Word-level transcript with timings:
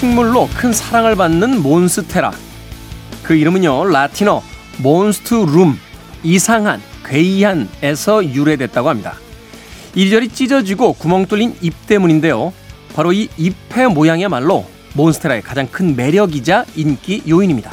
반려식물로 0.00 0.48
큰 0.56 0.72
사랑을 0.72 1.14
받는 1.14 1.62
몬스테라. 1.62 2.32
그 3.22 3.34
이름은요, 3.34 3.84
라틴어 3.84 4.42
몬스트룸, 4.78 5.78
이상한, 6.22 6.80
괴이한에서 7.04 8.24
유래됐다고 8.24 8.88
합니다. 8.88 9.14
이리저리 9.94 10.28
찢어지고 10.28 10.94
구멍 10.94 11.26
뚫린 11.26 11.56
잎 11.60 11.86
때문인데요. 11.86 12.52
바로 12.94 13.12
이 13.12 13.28
잎의 13.36 13.88
모양이야말로 13.88 14.66
몬스테라의 14.94 15.42
가장 15.42 15.68
큰 15.68 15.94
매력이자 15.94 16.64
인기 16.76 17.22
요인입니다. 17.28 17.70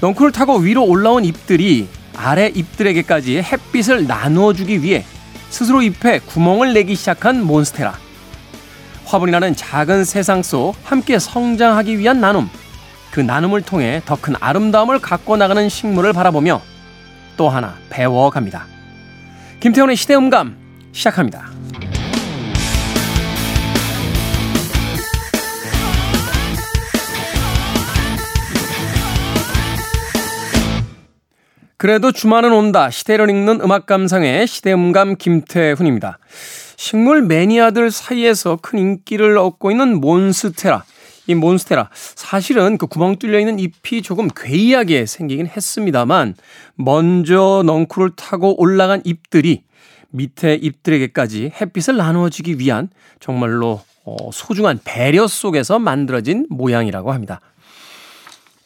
넝쿨을 0.00 0.32
타고 0.32 0.58
위로 0.58 0.84
올라온 0.84 1.24
잎들이 1.24 1.88
아래 2.14 2.50
잎들에게까지 2.54 3.38
햇빛을 3.38 4.06
나누어 4.06 4.52
주기 4.52 4.82
위해 4.82 5.04
스스로 5.48 5.82
잎에 5.82 6.20
구멍을 6.20 6.74
내기 6.74 6.94
시작한 6.94 7.42
몬스테라. 7.44 8.03
화분이 9.14 9.30
라는 9.30 9.54
작은 9.54 10.04
세상 10.04 10.42
속 10.42 10.74
함께 10.82 11.20
성장하기 11.20 11.98
위한 12.00 12.20
나눔. 12.20 12.50
그 13.12 13.20
나눔을 13.20 13.62
통해 13.62 14.02
더 14.04 14.16
큰 14.16 14.34
아름다움을 14.40 14.98
갖고 14.98 15.36
나가는 15.36 15.68
식물을 15.68 16.12
바라보며 16.12 16.60
또 17.36 17.48
하나 17.48 17.76
배워갑니다. 17.90 18.66
김태훈의 19.60 19.94
시대음감 19.94 20.56
시작합니다. 20.90 21.48
그래도 31.76 32.10
주말은 32.10 32.52
온다. 32.52 32.90
시대를 32.90 33.30
읽는 33.30 33.60
음악 33.60 33.86
감상의 33.86 34.48
시대음감 34.48 35.14
김태훈입니다. 35.16 36.18
식물 36.76 37.22
매니아들 37.22 37.90
사이에서 37.90 38.58
큰 38.60 38.78
인기를 38.78 39.38
얻고 39.38 39.70
있는 39.70 40.00
몬스테라. 40.00 40.84
이 41.26 41.34
몬스테라 41.34 41.88
사실은 41.94 42.76
그 42.76 42.86
구멍 42.86 43.16
뚫려 43.16 43.38
있는 43.38 43.58
잎이 43.58 44.02
조금 44.02 44.28
괴이하게 44.28 45.06
생기긴 45.06 45.46
했습니다만 45.46 46.34
먼저 46.74 47.62
넝쿨을 47.64 48.10
타고 48.14 48.60
올라간 48.60 49.02
잎들이 49.04 49.62
밑에 50.10 50.54
잎들에게까지 50.54 51.52
햇빛을 51.60 51.96
나누어주기 51.96 52.58
위한 52.58 52.90
정말로 53.20 53.80
어, 54.04 54.30
소중한 54.32 54.78
배려 54.84 55.26
속에서 55.26 55.78
만들어진 55.78 56.46
모양이라고 56.50 57.12
합니다. 57.12 57.40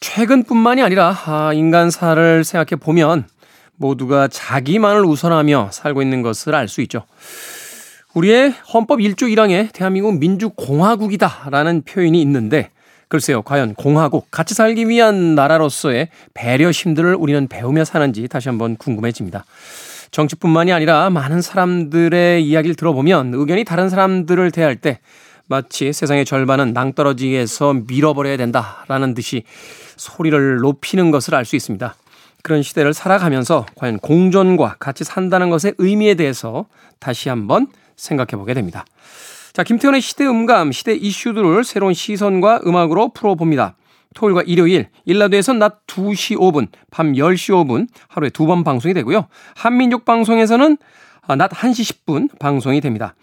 최근뿐만이 0.01 0.83
아니라 0.83 1.17
아, 1.27 1.53
인간사를 1.53 2.43
생각해 2.45 2.81
보면 2.81 3.29
모두가 3.77 4.27
자기만을 4.29 5.05
우선하며 5.05 5.71
살고 5.73 6.03
있는 6.03 6.23
것을 6.23 6.55
알 6.55 6.67
수 6.67 6.81
있죠. 6.83 7.05
우리의 8.15 8.55
헌법 8.73 9.01
1조 9.01 9.33
1항에 9.35 9.73
대한민국 9.73 10.19
민주공화국이다라는 10.19 11.83
표현이 11.83 12.21
있는데 12.23 12.71
글쎄요, 13.09 13.43
과연 13.43 13.75
공화국, 13.75 14.31
같이 14.31 14.55
살기 14.55 14.89
위한 14.89 15.35
나라로서의 15.35 16.09
배려심들을 16.35 17.15
우리는 17.15 17.49
배우며 17.49 17.85
사는지 17.85 18.29
다시 18.29 18.49
한번 18.51 18.77
궁금해집니다. 18.77 19.45
정치뿐만이 20.11 20.73
아니라 20.73 21.09
많은 21.11 21.41
사람들의 21.41 22.45
이야기를 22.45 22.77
들어보면 22.77 23.33
의견이 23.35 23.65
다른 23.65 23.89
사람들을 23.89 24.51
대할 24.51 24.77
때 24.77 25.01
마치 25.47 25.93
세상의 25.95 26.27
절반은 26.27 26.75
낭떠러지에서 26.75 27.83
밀어버려야 27.89 28.37
된다라는 28.37 29.15
듯이 29.15 29.45
소리를 29.97 30.59
높이는 30.59 31.11
것을 31.11 31.35
알 31.35 31.47
수 31.47 31.57
있습니다. 31.57 31.95
그런 32.43 32.63
시대를 32.63 32.93
살아가면서 32.95 33.67
과연 33.75 33.99
공존과 33.99 34.77
같이 34.79 35.05
산다는 35.05 35.49
것의 35.51 35.75
의미에 35.79 36.15
대해서 36.15 36.67
다시 36.99 37.31
한번 37.31 37.69
생각해 37.99 38.39
보게 38.39 38.55
됩니다. 38.55 38.87
자, 39.53 39.63
김태현의 39.63 40.01
시대 40.01 40.27
음감, 40.27 40.73
시대 40.73 40.95
이슈들을 40.95 41.65
새로운 41.65 41.93
시선과 41.93 42.61
음악으로 42.65 43.11
풀어봅니다. 43.13 43.77
토요일과 44.15 44.43
일요일, 44.47 44.89
일라드에서 45.05 45.53
낮 45.53 45.87
2시 45.87 46.39
5분, 46.39 46.69
밤 46.91 47.13
10시 47.13 47.53
5분, 47.67 47.89
하루에 48.09 48.31
두 48.31 48.47
번 48.47 48.65
방송이 48.65 48.95
되고요. 48.95 49.27
한민족 49.55 50.05
방송에서는 50.07 50.79
낮 51.37 51.51
1시 51.51 52.05
10분 52.07 52.39
방송이 52.39 52.81
됩니다. 52.81 53.15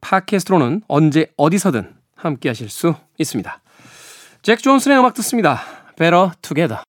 팟캐스트로는 0.00 0.82
언제 0.88 1.26
어디서든 1.36 1.94
함께 2.16 2.48
하실 2.48 2.68
수 2.70 2.94
있습니다. 3.18 3.60
잭 4.42 4.58
존슨의 4.58 4.98
음악 4.98 5.14
듣습니다. 5.14 5.60
Better 5.96 6.30
Together. 6.42 6.82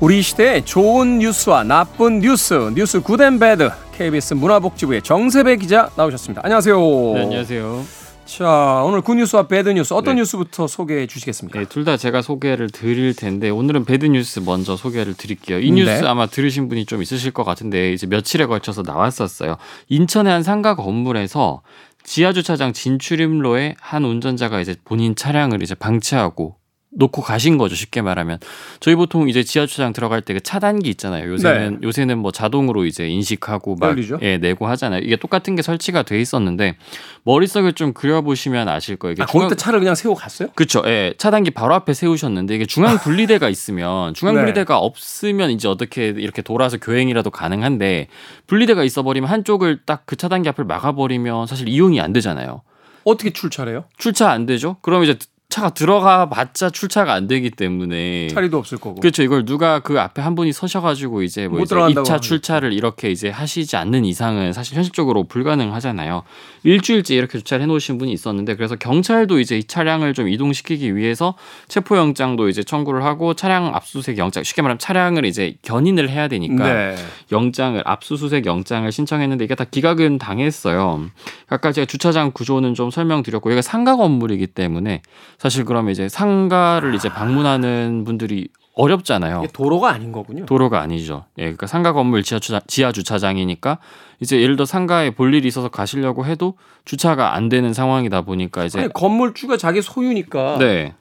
우리 0.00 0.20
시대의 0.22 0.64
좋은 0.64 1.18
뉴스와 1.18 1.64
나쁜 1.64 2.18
뉴스, 2.20 2.54
뉴스 2.74 3.00
good 3.00 3.22
and 3.22 3.38
bad, 3.38 3.70
KBS 3.92 4.34
문화복지부의 4.34 5.02
정세배 5.02 5.56
기자 5.56 5.90
나오셨습니다. 5.96 6.42
안녕하세요. 6.44 6.76
네, 7.14 7.22
안녕하세요. 7.22 7.84
자, 8.26 8.82
오늘 8.86 9.02
good 9.02 9.20
news와 9.20 9.46
bad 9.48 9.67
news 9.67 9.92
어떤 9.92 10.14
네. 10.16 10.22
뉴스부터 10.22 10.66
소개해 10.66 11.06
주시겠습니까? 11.06 11.58
네, 11.60 11.66
둘 11.66 11.84
다 11.84 11.98
제가 11.98 12.22
소개를 12.22 12.70
드릴 12.70 13.14
텐데 13.14 13.50
오늘은 13.50 13.84
bad 13.84 14.08
news 14.08 14.40
먼저 14.40 14.76
소개를 14.76 15.12
드릴게요. 15.14 15.58
이 15.60 15.70
뉴스 15.70 15.90
네. 16.00 16.06
아마 16.06 16.26
들으신 16.26 16.68
분이 16.68 16.86
좀 16.86 17.02
있으실 17.02 17.32
것 17.32 17.44
같은데 17.44 17.92
이제 17.92 18.06
며칠에 18.06 18.46
걸쳐서 18.46 18.82
나왔었어요. 18.82 19.56
인천의 19.88 20.32
한 20.32 20.42
상가 20.42 20.74
건물에서 20.74 21.60
지하 22.02 22.32
주차장 22.32 22.72
진출입로에 22.72 23.76
한 23.78 24.04
운전자가 24.04 24.60
이제 24.60 24.74
본인 24.84 25.14
차량을 25.14 25.62
이제 25.62 25.74
방치하고 25.74 26.56
놓고 26.96 27.22
가신 27.22 27.58
거죠. 27.58 27.74
쉽게 27.74 28.02
말하면 28.02 28.38
저희 28.80 28.94
보통 28.94 29.28
이제 29.28 29.42
지하 29.42 29.66
주차장 29.66 29.92
들어갈 29.92 30.20
때 30.20 30.34
그 30.34 30.40
차단기 30.40 30.90
있잖아요. 30.90 31.30
요새는 31.30 31.72
네. 31.74 31.78
요새는 31.82 32.18
뭐 32.18 32.30
자동으로 32.32 32.86
이제 32.86 33.08
인식하고 33.08 33.76
막 33.76 33.96
예, 34.22 34.38
내고 34.38 34.66
하잖아요. 34.68 35.00
이게 35.02 35.16
똑같은 35.16 35.54
게 35.56 35.62
설치가 35.62 36.02
돼 36.02 36.20
있었는데 36.20 36.76
머릿속에 37.24 37.72
좀 37.72 37.92
그려보시면 37.92 38.68
아실 38.68 38.96
거예요. 38.96 39.14
아, 39.20 39.26
중앙... 39.26 39.48
거기다 39.48 39.56
차를 39.62 39.78
그냥 39.80 39.94
세워 39.94 40.14
갔어요? 40.14 40.48
그렇죠. 40.54 40.82
예, 40.86 41.14
차단기 41.18 41.50
바로 41.50 41.74
앞에 41.74 41.94
세우셨는데 41.94 42.54
이게 42.54 42.66
중앙 42.66 42.98
분리대가 42.98 43.48
있으면 43.48 44.14
중앙 44.14 44.34
네. 44.36 44.40
분리대가 44.40 44.74
네. 44.74 44.80
없으면 44.82 45.50
이제 45.50 45.68
어떻게 45.68 46.06
이렇게 46.08 46.42
돌아서 46.42 46.78
교행이라도 46.78 47.30
가능한데 47.30 48.08
분리대가 48.46 48.84
있어버리면 48.84 49.28
한쪽을 49.30 49.80
딱 49.84 50.04
그 50.06 50.16
차단기 50.16 50.48
앞을 50.50 50.64
막아버리면 50.64 51.46
사실 51.46 51.68
이용이 51.68 52.00
안 52.00 52.12
되잖아요. 52.12 52.62
어떻게 53.04 53.30
출차래요? 53.30 53.84
출차 53.98 54.30
안 54.30 54.46
되죠. 54.46 54.76
그럼 54.82 55.02
이제 55.02 55.16
차가 55.54 55.70
들어가 55.70 56.28
봤자 56.28 56.70
출차가 56.70 57.12
안 57.12 57.28
되기 57.28 57.48
때문에 57.48 58.26
자리도 58.26 58.58
없을 58.58 58.76
거고. 58.76 59.00
그렇죠. 59.00 59.22
이걸 59.22 59.44
누가 59.44 59.78
그 59.78 60.00
앞에 60.00 60.20
한 60.20 60.34
분이 60.34 60.52
서셔가지고 60.52 61.22
이제 61.22 61.46
뭐 61.46 61.60
이제 61.60 61.76
입차 61.90 62.18
출차를 62.18 62.72
이렇게 62.72 63.12
이제 63.12 63.30
하시지 63.30 63.76
않는 63.76 64.04
이상은 64.04 64.52
사실 64.52 64.76
현실적으로 64.76 65.24
불가능하잖아요. 65.24 66.24
일주일째 66.64 67.14
이렇게 67.14 67.38
주차를 67.38 67.62
해놓으신 67.62 67.98
분이 67.98 68.12
있었는데 68.12 68.56
그래서 68.56 68.74
경찰도 68.74 69.38
이제 69.38 69.56
이 69.56 69.62
차량을 69.62 70.12
좀 70.14 70.28
이동시키기 70.28 70.96
위해서 70.96 71.34
체포영장도 71.68 72.48
이제 72.48 72.64
청구를 72.64 73.04
하고 73.04 73.34
차량 73.34 73.76
압수수색 73.76 74.18
영장 74.18 74.42
쉽게 74.42 74.62
말하면 74.62 74.80
차량을 74.80 75.24
이제 75.24 75.54
견인을 75.62 76.10
해야 76.10 76.26
되니까 76.26 76.64
네. 76.64 76.96
영장을 77.30 77.80
압수수색 77.84 78.46
영장을 78.46 78.90
신청했는데 78.90 79.44
이게 79.44 79.54
다 79.54 79.62
기각은 79.62 80.18
당했어요. 80.18 81.10
아까 81.48 81.70
제가 81.70 81.84
주차장 81.84 82.32
구조는 82.32 82.74
좀 82.74 82.90
설명드렸고 82.90 83.50
여기가 83.50 83.62
상가 83.62 83.94
건물이기 83.94 84.48
때문에 84.48 85.02
사실 85.44 85.66
그러면 85.66 85.92
이제 85.92 86.08
상가를 86.08 86.94
이제 86.94 87.10
방문하는 87.10 88.04
분들이 88.04 88.48
어렵잖아요. 88.76 89.44
도로가 89.52 89.90
아닌 89.90 90.10
거군요. 90.10 90.46
도로가 90.46 90.80
아니죠. 90.80 91.26
예, 91.36 91.42
그러니까 91.42 91.66
상가 91.66 91.92
건물 91.92 92.22
지하 92.22 92.40
주차, 92.40 92.62
지하 92.66 92.92
주차장이니까 92.92 93.76
이제 94.20 94.40
예를 94.40 94.56
들어 94.56 94.64
상가에 94.64 95.10
볼 95.10 95.34
일이 95.34 95.46
있어서 95.46 95.68
가시려고 95.68 96.24
해도 96.24 96.54
주차가 96.86 97.34
안 97.34 97.50
되는 97.50 97.74
상황이다 97.74 98.22
보니까 98.22 98.64
이제 98.64 98.80
아니, 98.80 98.92
건물주가 98.94 99.58
자기 99.58 99.82
소유니까. 99.82 100.56
네. 100.60 100.94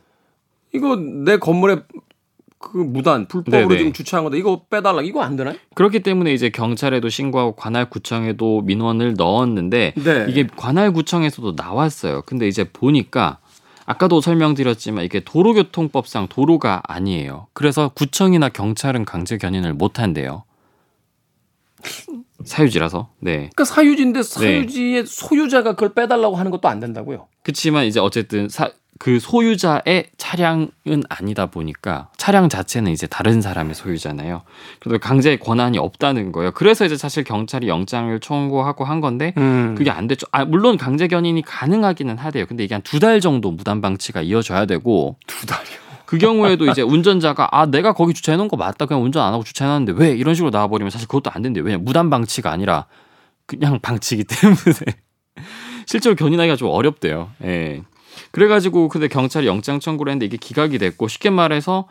이거 0.74 0.98
내 0.98 1.38
건물에 1.38 1.78
그 2.60 2.76
무단 2.78 3.30
불법으로 3.30 3.70
네네. 3.70 3.78
지금 3.78 3.94
주차한 3.94 4.26
건데 4.26 4.38
이거 4.38 4.64
빼달라 4.70 5.02
이거 5.02 5.22
안 5.22 5.38
되나요? 5.38 5.56
그렇기 5.74 6.02
때문에 6.02 6.34
이제 6.34 6.50
경찰에도 6.50 7.08
신고하고 7.08 7.56
관할구청에도 7.56 8.62
민원을 8.64 9.14
넣었는데 9.14 9.94
네. 9.96 10.26
이게 10.28 10.48
관할구청에서도 10.54 11.54
나왔어요. 11.56 12.24
근데 12.26 12.46
이제 12.50 12.66
보니까 12.66 13.40
아까도 13.86 14.22
설명드렸지만 14.22 15.04
이게 15.04 15.20
도로교통법상 15.20 16.28
도로가 16.28 16.82
아니에요. 16.88 17.48
그래서 17.54 17.90
구청이나 17.90 18.50
경찰은 18.50 19.06
강제 19.06 19.38
견인을 19.38 19.74
못 19.74 20.00
한대요. 20.00 20.44
사유지라서. 22.46 23.10
네. 23.20 23.32
그러니까 23.38 23.66
사유지인데 23.66 24.22
네. 24.22 24.24
사유지의 24.24 25.04
네. 25.04 25.06
소유자가 25.06 25.74
그걸 25.74 25.94
빼달라고 25.94 26.36
하는 26.36 26.52
것도 26.52 26.68
안 26.68 26.80
된다고요. 26.80 27.28
그렇지만 27.44 27.86
이제 27.86 28.00
어쨌든 28.00 28.50
사, 28.50 28.72
그 29.00 29.20
소유자의 29.20 30.06
차량은 30.18 30.70
아니다 31.10 31.48
보니까 31.48 32.10
차량 32.16 32.48
자체는 32.48 32.92
이제 32.92 33.06
다른 33.08 33.42
사람의 33.42 33.76
소유잖아요. 33.76 34.44
그래서 34.80 34.98
강제 35.00 35.36
권한이 35.38 35.78
없다는 35.78 36.32
거예요. 36.32 36.52
그래서 36.52 36.86
이제 36.86 36.96
사실 36.96 37.24
경찰이 37.24 37.68
영장을 37.68 38.18
청구하고 38.20 38.86
한 38.86 39.02
건데 39.02 39.34
음. 39.38 39.76
그게 39.78 39.90
안 39.92 40.08
됐죠. 40.08 40.28
아 40.32 40.46
물론 40.46 40.78
강제 40.78 41.08
견인이 41.08 41.42
가능하기는 41.42 42.18
하대요. 42.18 42.46
근데 42.46 42.64
이게 42.64 42.76
한 42.76 42.82
두 42.84 43.00
달 43.00 43.20
정도 43.20 43.52
무단 43.52 43.82
방치가 43.82 44.22
이어져야 44.22 44.66
되고 44.66 45.18
두 45.28 45.46
달이요. 45.46 45.84
그 46.06 46.18
경우에도 46.20 46.68
이제 46.68 46.82
운전자가 46.84 47.50
아 47.52 47.66
내가 47.66 47.92
거기 47.94 48.14
주차해 48.14 48.38
놓은 48.38 48.48
거 48.48 48.56
맞다 48.56 48.86
그냥 48.86 49.04
운전 49.04 49.24
안 49.24 49.34
하고 49.34 49.44
주차해 49.44 49.68
놨는데 49.70 49.94
왜 49.98 50.12
이런 50.12 50.36
식으로 50.36 50.52
나와 50.52 50.68
버리면 50.68 50.92
사실 50.92 51.08
그것도 51.08 51.32
안 51.34 51.42
된대요. 51.42 51.64
왜냐 51.64 51.78
무단 51.80 52.10
방치가 52.12 52.52
아니라 52.52 52.86
그냥 53.48 53.80
방치기 53.82 54.26
때문에 54.26 54.60
실제로 55.88 56.16
견인하기가 56.16 56.56
좀 56.56 56.70
어렵대요. 56.70 57.32
예. 57.44 57.82
그래가지고 58.32 58.90
근데 58.90 59.08
경찰이 59.08 59.48
영장 59.48 59.80
청구를 59.80 60.12
했는데 60.12 60.26
이게 60.26 60.38
기각이 60.38 60.78
됐고 60.78 61.08
쉽게 61.08 61.30
말해서 61.30 61.88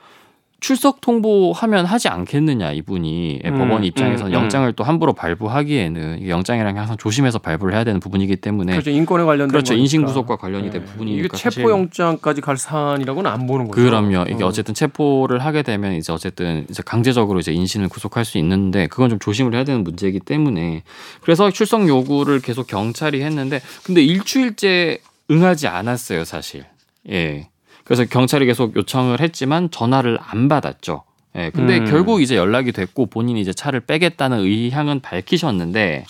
출석 0.62 1.00
통보하면 1.00 1.84
하지 1.84 2.06
않겠느냐 2.08 2.70
이분이 2.70 3.40
음, 3.44 3.58
법원 3.58 3.82
입장에서는 3.82 4.32
음, 4.32 4.32
음. 4.32 4.42
영장을 4.42 4.72
또 4.74 4.84
함부로 4.84 5.12
발부하기에는 5.12 6.28
영장이랑 6.28 6.78
항상 6.78 6.96
조심해서 6.96 7.40
발부를 7.40 7.74
해야 7.74 7.82
되는 7.82 7.98
부분이기 7.98 8.36
때문에 8.36 8.72
그렇죠 8.72 8.90
인권에 8.90 9.24
관련된 9.24 9.50
그렇죠 9.50 9.74
인신 9.74 10.04
구속과 10.04 10.36
관련이 10.36 10.70
된 10.70 10.84
네. 10.84 10.86
부분이니까 10.86 11.26
이게 11.26 11.36
체포 11.36 11.68
영장까지 11.68 12.40
갈 12.40 12.56
사안이라고는 12.56 13.28
안 13.28 13.48
보는 13.48 13.66
거죠. 13.66 13.82
그럼요. 13.82 14.26
이게 14.30 14.44
어. 14.44 14.52
쨌든 14.52 14.72
체포를 14.72 15.40
하게 15.40 15.62
되면 15.62 15.94
이제 15.94 16.12
어쨌든 16.12 16.64
이제 16.70 16.80
강제적으로 16.86 17.40
이제 17.40 17.52
인신을 17.52 17.88
구속할 17.88 18.24
수 18.24 18.38
있는데 18.38 18.86
그건 18.86 19.10
좀 19.10 19.18
조심을 19.18 19.54
해야 19.54 19.64
되는 19.64 19.82
문제이기 19.82 20.20
때문에 20.20 20.84
그래서 21.22 21.50
출석 21.50 21.88
요구를 21.88 22.40
계속 22.40 22.68
경찰이 22.68 23.20
했는데 23.22 23.60
근데 23.82 24.00
일주일째 24.00 25.00
응하지 25.30 25.68
않았어요 25.68 26.24
사실. 26.24 26.64
예. 27.10 27.48
그래서 27.84 28.04
경찰이 28.04 28.46
계속 28.46 28.76
요청을 28.76 29.20
했지만 29.20 29.70
전화를 29.70 30.18
안 30.20 30.48
받았죠. 30.48 31.04
예. 31.36 31.50
근데 31.50 31.78
음. 31.78 31.84
결국 31.86 32.22
이제 32.22 32.36
연락이 32.36 32.72
됐고 32.72 33.06
본인이 33.06 33.40
이제 33.40 33.52
차를 33.52 33.80
빼겠다는 33.80 34.40
의향은 34.40 35.00
밝히셨는데 35.00 36.04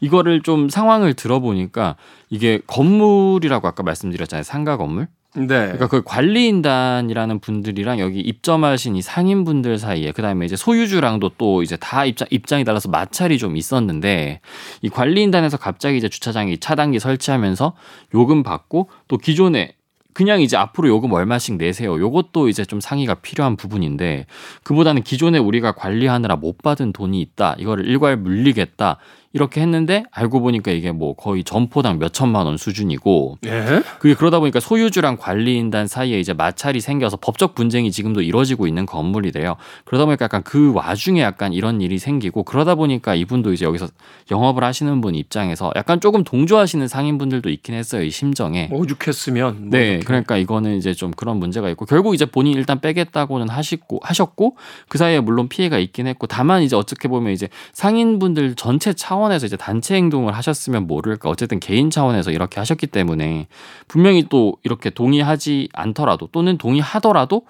이거를 0.00 0.42
좀 0.42 0.68
상황을 0.68 1.14
들어보니까 1.14 1.96
이게 2.30 2.60
건물이라고 2.66 3.68
아까 3.68 3.82
말씀드렸잖아요. 3.82 4.42
상가 4.42 4.76
건물. 4.76 5.08
네. 5.36 5.46
그러니까 5.46 5.88
그 5.88 6.02
관리인단이라는 6.04 7.40
분들이랑 7.40 7.98
여기 7.98 8.20
입점하신 8.20 8.94
이 8.96 9.02
상인분들 9.02 9.78
사이에 9.78 10.12
그다음에 10.12 10.46
이제 10.46 10.54
소유주랑도 10.54 11.32
또 11.36 11.62
이제 11.62 11.76
다 11.76 12.04
입장 12.04 12.28
입장이 12.30 12.64
달라서 12.64 12.88
마찰이 12.88 13.38
좀 13.38 13.56
있었는데 13.56 14.40
이 14.82 14.88
관리인단에서 14.88 15.56
갑자기 15.56 15.98
이제 15.98 16.08
주차장에 16.08 16.56
차단기 16.58 17.00
설치하면서 17.00 17.74
요금 18.14 18.44
받고 18.44 18.90
또 19.08 19.18
기존에 19.18 19.74
그냥 20.12 20.40
이제 20.40 20.56
앞으로 20.56 20.88
요금 20.88 21.12
얼마씩 21.12 21.56
내세요. 21.56 21.98
요것도 21.98 22.48
이제 22.48 22.64
좀 22.64 22.80
상의가 22.80 23.14
필요한 23.14 23.56
부분인데 23.56 24.26
그보다는 24.62 25.02
기존에 25.02 25.38
우리가 25.38 25.72
관리하느라 25.72 26.36
못 26.36 26.58
받은 26.58 26.92
돈이 26.92 27.20
있다. 27.20 27.56
이거를 27.58 27.86
일괄 27.86 28.16
물리겠다. 28.16 28.98
이렇게 29.34 29.60
했는데 29.60 30.04
알고 30.12 30.40
보니까 30.40 30.70
이게 30.70 30.92
뭐 30.92 31.14
거의 31.14 31.42
점포당 31.42 31.98
몇 31.98 32.12
천만 32.12 32.46
원 32.46 32.56
수준이고 32.56 33.38
예? 33.46 33.82
그게 33.98 34.14
그러다 34.14 34.38
보니까 34.38 34.60
소유주랑 34.60 35.16
관리인단 35.16 35.88
사이에 35.88 36.20
이제 36.20 36.32
마찰이 36.32 36.80
생겨서 36.80 37.16
법적 37.16 37.56
분쟁이 37.56 37.90
지금도 37.90 38.22
이루어지고 38.22 38.68
있는 38.68 38.86
건물이래요. 38.86 39.56
그러다 39.84 40.04
보니까 40.04 40.24
약간 40.26 40.44
그 40.44 40.72
와중에 40.72 41.20
약간 41.20 41.52
이런 41.52 41.80
일이 41.80 41.98
생기고 41.98 42.44
그러다 42.44 42.76
보니까 42.76 43.16
이분도 43.16 43.52
이제 43.52 43.64
여기서 43.64 43.88
영업을 44.30 44.62
하시는 44.62 45.00
분 45.00 45.16
입장에서 45.16 45.72
약간 45.74 46.00
조금 46.00 46.22
동조하시는 46.22 46.86
상인분들도 46.86 47.50
있긴 47.50 47.74
했어요. 47.74 48.04
이 48.04 48.10
심정에. 48.12 48.68
오죽했으면. 48.70 49.56
뭐 49.62 49.70
네. 49.70 49.98
그러니까 49.98 50.36
이거는 50.36 50.76
이제 50.76 50.94
좀 50.94 51.10
그런 51.10 51.38
문제가 51.38 51.68
있고 51.70 51.86
결국 51.86 52.14
이제 52.14 52.24
본인 52.24 52.54
일단 52.54 52.80
빼겠다고는 52.80 53.48
하시고 53.48 53.98
하셨고 54.00 54.56
그 54.88 54.96
사이에 54.96 55.18
물론 55.18 55.48
피해가 55.48 55.78
있긴 55.78 56.06
했고 56.06 56.28
다만 56.28 56.62
이제 56.62 56.76
어떻게 56.76 57.08
보면 57.08 57.32
이제 57.32 57.48
상인분들 57.72 58.54
전체 58.54 58.92
차원 58.92 59.23
차원에서 59.24 59.46
이제 59.46 59.56
단체 59.56 59.94
행동을 59.94 60.34
하셨으면 60.34 60.86
모를까 60.86 61.28
어쨌든 61.28 61.60
개인 61.60 61.90
차원에서 61.90 62.30
이렇게 62.30 62.60
하셨기 62.60 62.86
때문에 62.88 63.48
분명히 63.88 64.26
또 64.28 64.56
이렇게 64.62 64.90
동의하지 64.90 65.68
않더라도 65.72 66.28
또는 66.28 66.58
동의하더라도 66.58 67.42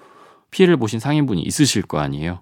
피해를 0.51 0.77
보신 0.77 0.99
상인분이 0.99 1.41
있으실 1.41 1.83
거 1.83 1.99
아니에요. 1.99 2.39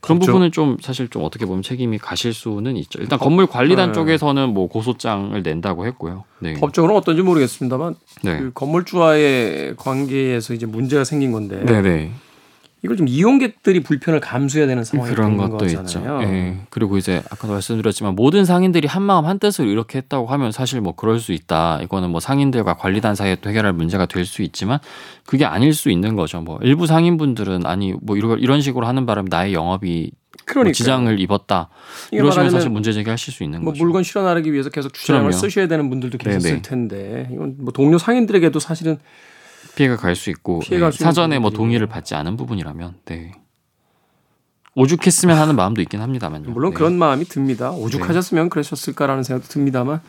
그런 0.00 0.18
그렇죠. 0.18 0.32
부분은 0.32 0.52
좀 0.52 0.76
사실 0.80 1.08
좀 1.08 1.22
어떻게 1.22 1.44
보면 1.44 1.62
책임이 1.62 1.98
가실 1.98 2.32
수는 2.32 2.76
있죠. 2.78 2.98
일단 3.00 3.18
법, 3.18 3.26
건물 3.26 3.46
관리단 3.46 3.90
네. 3.90 3.92
쪽에서는 3.92 4.48
뭐 4.48 4.68
고소장을 4.68 5.40
낸다고 5.42 5.86
했고요. 5.86 6.24
네. 6.40 6.54
법적으로는 6.54 6.98
어떤지 6.98 7.22
모르겠습니다만 7.22 7.94
네. 8.22 8.38
그 8.38 8.52
건물주와의 8.52 9.76
관계에서 9.76 10.54
이제 10.54 10.66
문제가 10.66 11.04
생긴 11.04 11.30
건데 11.32 11.64
네네. 11.64 12.10
이걸 12.84 12.96
좀 12.96 13.06
이용객들이 13.06 13.80
불편을 13.80 14.18
감수해야 14.18 14.66
되는 14.66 14.82
상황이 14.82 15.14
그런 15.14 15.36
것도 15.36 15.58
거잖아요. 15.58 15.82
있죠. 15.84 16.04
예. 16.22 16.56
그리고 16.68 16.98
이제 16.98 17.22
아까도 17.30 17.52
말씀드렸지만 17.52 18.16
모든 18.16 18.44
상인들이 18.44 18.88
한 18.88 19.02
마음 19.02 19.24
한 19.24 19.38
뜻으로 19.38 19.68
이렇게 19.68 19.98
했다고 19.98 20.26
하면 20.26 20.50
사실 20.50 20.80
뭐 20.80 20.94
그럴 20.96 21.20
수 21.20 21.32
있다. 21.32 21.80
이거는 21.82 22.10
뭐 22.10 22.18
상인들과 22.18 22.74
관리단 22.74 23.14
사이에 23.14 23.36
또 23.36 23.50
해결할 23.50 23.72
문제가 23.72 24.06
될 24.06 24.22
수 24.26 24.42
있지만 24.42 24.78
그게 25.26 25.44
아닐 25.44 25.74
수 25.74 25.90
있는 25.90 26.16
거죠. 26.16 26.40
뭐 26.40 26.58
일부 26.62 26.86
상인분들은 26.86 27.66
아니 27.66 27.94
뭐 28.02 28.16
이런 28.16 28.38
이런 28.40 28.60
식으로 28.60 28.86
하는 28.86 29.06
바람 29.06 29.26
나의 29.28 29.52
영업이 29.54 30.10
뭐 30.54 30.72
지장을 30.72 31.20
입었다. 31.20 31.68
이러시면 32.10 32.50
사실 32.50 32.68
문제 32.70 32.92
제기하실 32.92 33.32
수 33.32 33.44
있는 33.44 33.62
뭐 33.62 33.72
거죠. 33.72 33.84
물건 33.84 34.02
실어 34.02 34.22
나르기 34.22 34.52
위해서 34.52 34.70
계속 34.70 34.92
주차장을 34.92 35.32
쓰셔야 35.32 35.68
되는 35.68 35.88
분들도 35.88 36.18
계셨을 36.18 36.50
네네. 36.50 36.62
텐데 36.62 37.28
이건 37.32 37.56
뭐 37.58 37.72
동료 37.72 37.98
상인들에게도 37.98 38.58
사실은 38.58 38.98
피해가 39.74 39.96
갈 39.96 40.14
수 40.16 40.30
있고 40.30 40.60
네. 40.68 40.90
사전에 40.90 41.38
뭐 41.38 41.50
동의를 41.50 41.86
받지 41.86 42.14
않은 42.14 42.36
부분이라면 42.36 42.94
네. 43.06 43.32
오죽했으면 44.74 45.36
하는 45.38 45.54
마음도 45.56 45.82
있긴 45.82 46.00
합니다만요. 46.00 46.50
물론 46.50 46.70
네. 46.72 46.76
그런 46.76 46.98
마음이 46.98 47.24
듭니다. 47.26 47.72
오죽하셨으면 47.72 48.44
네. 48.44 48.48
그러셨을까라는 48.48 49.22
생각도 49.22 49.48
듭니다만. 49.52 50.00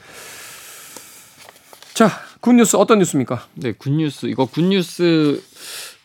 자, 1.94 2.10
good 2.42 2.59
news 2.59 2.76
어떤 2.78 3.00
뉴스입니까? 3.00 3.46
네, 3.56 3.72
good 3.74 4.00
news 4.00 4.26
이거 4.28 4.46
good 4.46 4.94
news 4.94 5.42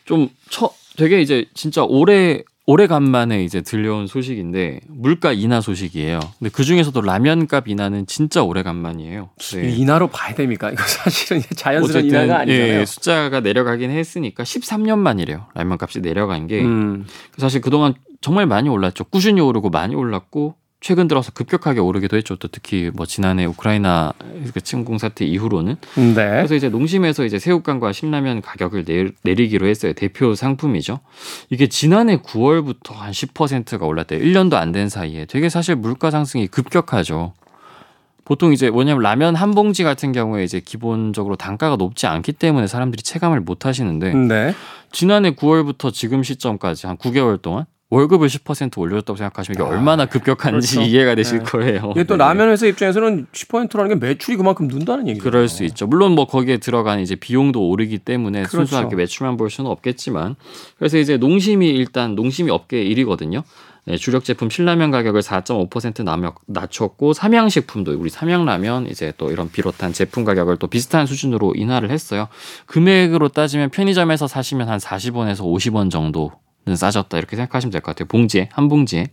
좀 0.05 0.29
처, 0.49 0.71
되게 0.97 1.21
이제 1.21 1.45
진짜 1.53 1.83
오래 1.83 2.43
오래간만에 2.69 3.43
이제 3.43 3.61
들려온 3.61 4.05
소식인데 4.05 4.81
물가 4.89 5.33
인하 5.33 5.59
소식이에요. 5.59 6.19
근데 6.37 6.51
그 6.51 6.63
중에서도 6.63 7.01
라면값 7.01 7.67
인하는 7.67 8.05
진짜 8.05 8.43
오래간만이에요. 8.43 9.29
네. 9.55 9.75
인하로 9.75 10.09
봐야 10.09 10.35
됩니까? 10.35 10.69
이거 10.69 10.83
사실은 10.85 11.41
자연스러운 11.55 12.05
인하가 12.05 12.41
아니잖아요. 12.41 12.81
예, 12.81 12.85
숫자가 12.85 13.39
내려가긴 13.39 13.89
했으니까 13.89 14.43
13년 14.43 14.99
만이래요. 14.99 15.47
라면값이 15.55 16.01
내려간 16.01 16.45
게 16.45 16.61
음. 16.61 17.07
사실 17.39 17.59
그동안 17.61 17.95
정말 18.21 18.45
많이 18.45 18.69
올랐죠. 18.69 19.05
꾸준히 19.05 19.41
오르고 19.41 19.71
많이 19.71 19.95
올랐고 19.95 20.53
최근 20.81 21.09
들어서 21.09 21.31
급격하게 21.33 21.81
오르기도 21.81 22.15
했죠. 22.15 22.37
또 22.37 22.47
특히 22.47 22.89
뭐 22.93 23.05
지난해 23.05 23.45
우크라이나 23.45 24.13
그 24.53 24.61
침공 24.61 24.97
사태 24.97 25.25
이후로는. 25.25 25.75
네. 25.95 26.13
그래서 26.13 26.55
이제 26.55 26.69
농심에서 26.69 27.25
이제 27.25 27.37
새우깡과 27.37 27.91
신라면 27.91 28.41
가격을 28.41 28.85
내 28.85 29.33
리기로 29.33 29.67
했어요. 29.67 29.91
대표 29.93 30.35
상품이죠. 30.35 31.01
이게 31.49 31.67
지난해 31.67 32.17
9월부터 32.21 32.93
한 32.93 33.11
10%가 33.11 33.85
올랐대요. 33.85 34.19
1년도 34.21 34.53
안 34.53 34.69
된 34.71 34.87
사이에 34.87 35.25
되게 35.25 35.49
사실 35.49 35.75
물가 35.75 36.11
상승이 36.11 36.47
급격하죠. 36.47 37.33
보통 38.23 38.53
이제 38.53 38.69
뭐냐면 38.69 39.01
라면 39.01 39.35
한 39.35 39.51
봉지 39.55 39.83
같은 39.83 40.11
경우에 40.11 40.43
이제 40.43 40.59
기본적으로 40.59 41.35
단가가 41.35 41.75
높지 41.75 42.05
않기 42.05 42.33
때문에 42.33 42.67
사람들이 42.67 43.01
체감을 43.01 43.41
못 43.41 43.65
하시는데 43.65 44.13
네. 44.13 44.53
지난해 44.91 45.31
9월부터 45.31 45.91
지금 45.91 46.21
시점까지 46.21 46.85
한 46.85 46.95
9개월 46.97 47.41
동안 47.41 47.65
월급을 47.91 48.27
10% 48.27 48.77
올렸다고 48.77 49.17
생각하시면 49.17 49.55
이게 49.55 49.63
아, 49.63 49.67
얼마나 49.67 50.05
급격한지 50.05 50.75
그렇죠. 50.75 50.87
이해가 50.87 51.15
되실 51.15 51.39
네. 51.39 51.45
거예요. 51.45 51.91
이게 51.95 52.03
또 52.03 52.17
네. 52.17 52.23
라면 52.23 52.49
회사 52.49 52.67
입장에서는 52.67 53.25
10%라는 53.31 53.89
게 53.89 53.95
매출이 54.07 54.37
그만큼 54.37 54.67
는다는 54.67 55.07
얘기죠. 55.07 55.23
그럴 55.23 55.47
수 55.47 55.63
있죠. 55.63 55.87
물론 55.87 56.13
뭐 56.13 56.25
거기에 56.25 56.57
들어간 56.57 56.99
이제 56.99 57.15
비용도 57.15 57.67
오르기 57.67 57.97
때문에 57.99 58.43
그렇죠. 58.43 58.57
순수하게 58.57 58.95
매출만 58.95 59.37
볼 59.37 59.49
수는 59.49 59.71
없겠지만 59.71 60.35
그래서 60.77 60.99
이제 60.99 61.17
농심이 61.17 61.67
일단 61.67 62.13
농심이 62.13 62.51
업계 62.51 62.83
1위거든요. 62.83 63.43
네, 63.85 63.97
주력 63.97 64.23
제품 64.23 64.51
신라면 64.51 64.91
가격을 64.91 65.21
4.5% 65.21 66.03
남역, 66.03 66.41
낮췄고 66.45 67.13
삼양식품도 67.13 67.93
우리 67.97 68.11
삼양라면 68.11 68.85
이제 68.85 69.13
또 69.17 69.31
이런 69.31 69.49
비롯한 69.49 69.93
제품 69.93 70.25
가격을 70.25 70.57
또 70.57 70.67
비슷한 70.67 71.07
수준으로 71.07 71.55
인하를 71.55 71.89
했어요. 71.89 72.27
금액으로 72.67 73.29
따지면 73.29 73.71
편의점에서 73.71 74.27
사시면 74.27 74.69
한 74.69 74.77
40원에서 74.77 75.39
50원 75.39 75.89
정도 75.89 76.33
싸졌다 76.75 77.17
이렇게 77.17 77.35
생각하시면 77.35 77.71
될 77.71 77.81
것 77.81 77.95
같아요. 77.95 78.07
봉지에 78.07 78.49
한 78.51 78.67
봉지에 78.69 79.07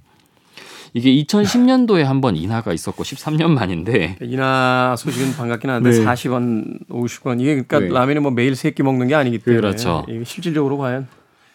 이게 0.95 1.11
2010년도에 1.25 2.03
한 2.05 2.21
번 2.21 2.37
인하가 2.37 2.73
있었고 2.73 3.03
13년 3.05 3.51
만인데 3.51 4.17
인하 4.23 4.95
소식은 4.97 5.37
반갑긴 5.37 5.69
한데 5.69 5.91
네. 5.91 6.05
40원, 6.05 6.89
50원 6.89 7.41
이게 7.41 7.53
그러니까 7.63 7.81
네. 7.81 7.89
라면은 7.89 8.23
뭐 8.23 8.31
매일 8.31 8.57
세 8.57 8.71
끼 8.71 8.83
먹는 8.83 9.09
게 9.09 9.15
아니기 9.15 9.39
때문에 9.39 9.61
그렇죠. 9.61 10.07
실질적으로 10.25 10.79
과연 10.79 11.07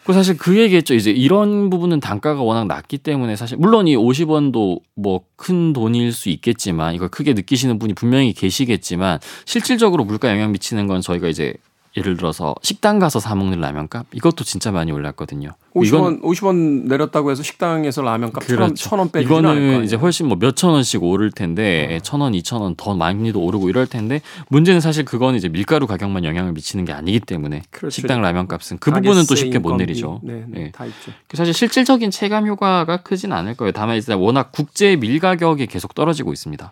그 0.04 0.14
사실 0.14 0.36
그 0.38 0.58
얘기했죠. 0.60 0.94
이제 0.96 1.12
이런 1.12 1.70
부분은 1.70 2.00
단가가 2.00 2.42
워낙 2.42 2.66
낮기 2.66 2.98
때문에 3.00 3.36
사실 3.36 3.58
물론 3.58 3.88
이 3.88 3.96
50원도 3.96 4.82
뭐 4.96 5.22
큰 5.36 5.74
돈일 5.74 6.12
수 6.12 6.30
있겠지만 6.30 6.94
이걸 6.94 7.10
크게 7.10 7.34
느끼시는 7.34 7.80
분이 7.80 7.94
분명히 7.94 8.32
계시겠지만 8.34 9.18
실질적으로 9.46 10.04
물가 10.06 10.30
영향 10.30 10.52
미치는 10.52 10.86
건 10.86 11.02
저희가 11.02 11.28
이제 11.30 11.56
예를 11.98 12.18
들어서 12.18 12.56
식당 12.62 13.00
가서 13.00 13.20
사 13.20 13.36
먹는 13.36 13.60
라면 13.60 13.88
값 13.88 14.06
이것도 14.14 14.44
진짜 14.44 14.72
많이 14.72 14.92
올랐거든요. 14.92 15.50
50원 15.76 16.22
50원 16.22 16.88
내렸다고 16.88 17.32
해서 17.32 17.44
식당에서 17.44 18.02
라면 18.02 18.32
값 18.32 18.46
그렇죠. 18.46 18.76
천원 18.76 19.10
빼지 19.12 19.26
이거는 19.26 19.84
이제 19.84 19.96
훨씬 19.96 20.28
뭐 20.28 20.38
몇천 20.40 20.72
원씩 20.72 21.04
오를 21.04 21.32
텐데 21.32 21.98
어. 21.98 22.00
천 22.04 22.22
원, 22.22 22.34
이천 22.34 22.62
원 22.62 22.76
더 22.82 22.96
많이도 22.96 23.40
오르고 23.40 23.70
이럴 23.70 23.86
텐데 23.86 24.22
문제는 24.50 24.82
사실 24.82 25.06
그건 25.06 25.36
이제 25.36 25.50
밀가루 25.50 25.88
가격만 25.88 26.24
영향을 26.24 26.54
미치는 26.54 26.86
게 26.86 26.94
아니기 26.94 27.20
때문에 27.20 27.62
그렇죠. 27.70 27.94
식당 27.94 28.22
라면 28.22 28.48
값은 28.48 28.78
그 28.80 28.92
부분은 28.92 29.26
또 29.28 29.36
쉽게 29.36 29.60
못 29.60 29.76
내리죠. 29.76 30.20
네, 30.24 30.34
네, 30.34 30.46
네. 30.48 30.72
다 30.72 30.86
있죠. 30.86 31.12
사실 31.34 31.54
실질적인 31.54 32.10
체감 32.12 32.48
효과가 32.48 33.04
크진 33.04 33.34
않을 33.34 33.56
거예요. 33.56 33.72
다만 33.72 33.98
이제 33.98 34.14
워낙 34.14 34.52
국제 34.52 34.96
밀 34.96 35.20
가격이 35.20 35.68
계속 35.68 35.94
떨어지고 35.94 36.34
있습니다. 36.34 36.72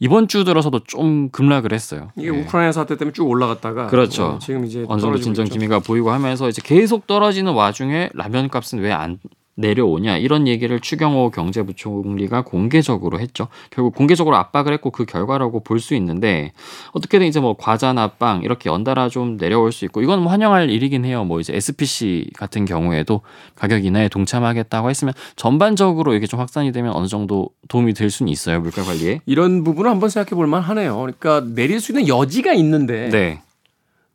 이번 0.00 0.28
주 0.28 0.44
들어서도 0.44 0.80
좀 0.84 1.28
급락을 1.30 1.72
했어요. 1.72 2.10
이게 2.16 2.30
네. 2.30 2.40
우크라이나 2.40 2.70
사태 2.72 2.96
때문에 2.96 3.12
쭉 3.12 3.28
올라갔다가 3.28 3.88
그렇죠. 3.88 4.24
어, 4.24 4.38
지금 4.38 4.64
이제 4.64 4.84
어느 4.88 5.00
정도 5.00 5.18
진정 5.18 5.44
기미가 5.46 5.80
보이고 5.80 6.10
하면서 6.10 6.48
이제 6.48 6.62
계속 6.64 7.06
떨어지는 7.06 7.52
와중에 7.52 8.10
라면 8.14 8.48
값은 8.48 8.78
왜 8.80 8.92
안 8.92 9.18
내려오냐 9.58 10.16
이런 10.18 10.46
얘기를 10.46 10.78
추경호 10.80 11.30
경제부총리가 11.30 12.42
공개적으로 12.42 13.18
했죠. 13.20 13.48
결국 13.70 13.94
공개적으로 13.94 14.36
압박을 14.36 14.72
했고 14.72 14.90
그 14.90 15.04
결과라고 15.04 15.60
볼 15.64 15.78
수 15.78 15.94
있는데 15.94 16.52
어떻게든 16.92 17.26
이제 17.26 17.38
뭐 17.38 17.54
과자나 17.56 18.08
빵 18.08 18.42
이렇게 18.42 18.68
연달아 18.68 19.08
좀 19.08 19.36
내려올 19.36 19.70
수 19.70 19.84
있고 19.84 20.02
이건 20.02 20.22
뭐 20.22 20.32
환영할 20.32 20.70
일이긴 20.70 21.04
해요. 21.04 21.24
뭐 21.24 21.38
이제 21.38 21.54
SPC 21.54 22.30
같은 22.36 22.64
경우에도 22.64 23.20
가격 23.54 23.84
인하에 23.84 24.08
동참하겠다고 24.08 24.90
했으면 24.90 25.14
전반적으로 25.36 26.14
이게 26.14 26.26
좀 26.26 26.40
확산이 26.40 26.72
되면 26.72 26.92
어느 26.94 27.06
정도 27.06 27.50
도움이 27.68 27.94
될 27.94 28.10
수는 28.10 28.30
있어요 28.32 28.60
물가 28.60 28.82
관리에. 28.82 29.20
이런 29.26 29.62
부분을 29.62 29.90
한번 29.90 30.08
생각해 30.08 30.30
볼 30.36 30.46
만하네요. 30.48 30.96
그러니까 30.96 31.44
내릴 31.54 31.80
수 31.80 31.92
있는 31.92 32.08
여지가 32.08 32.54
있는데. 32.54 33.08
네. 33.10 33.40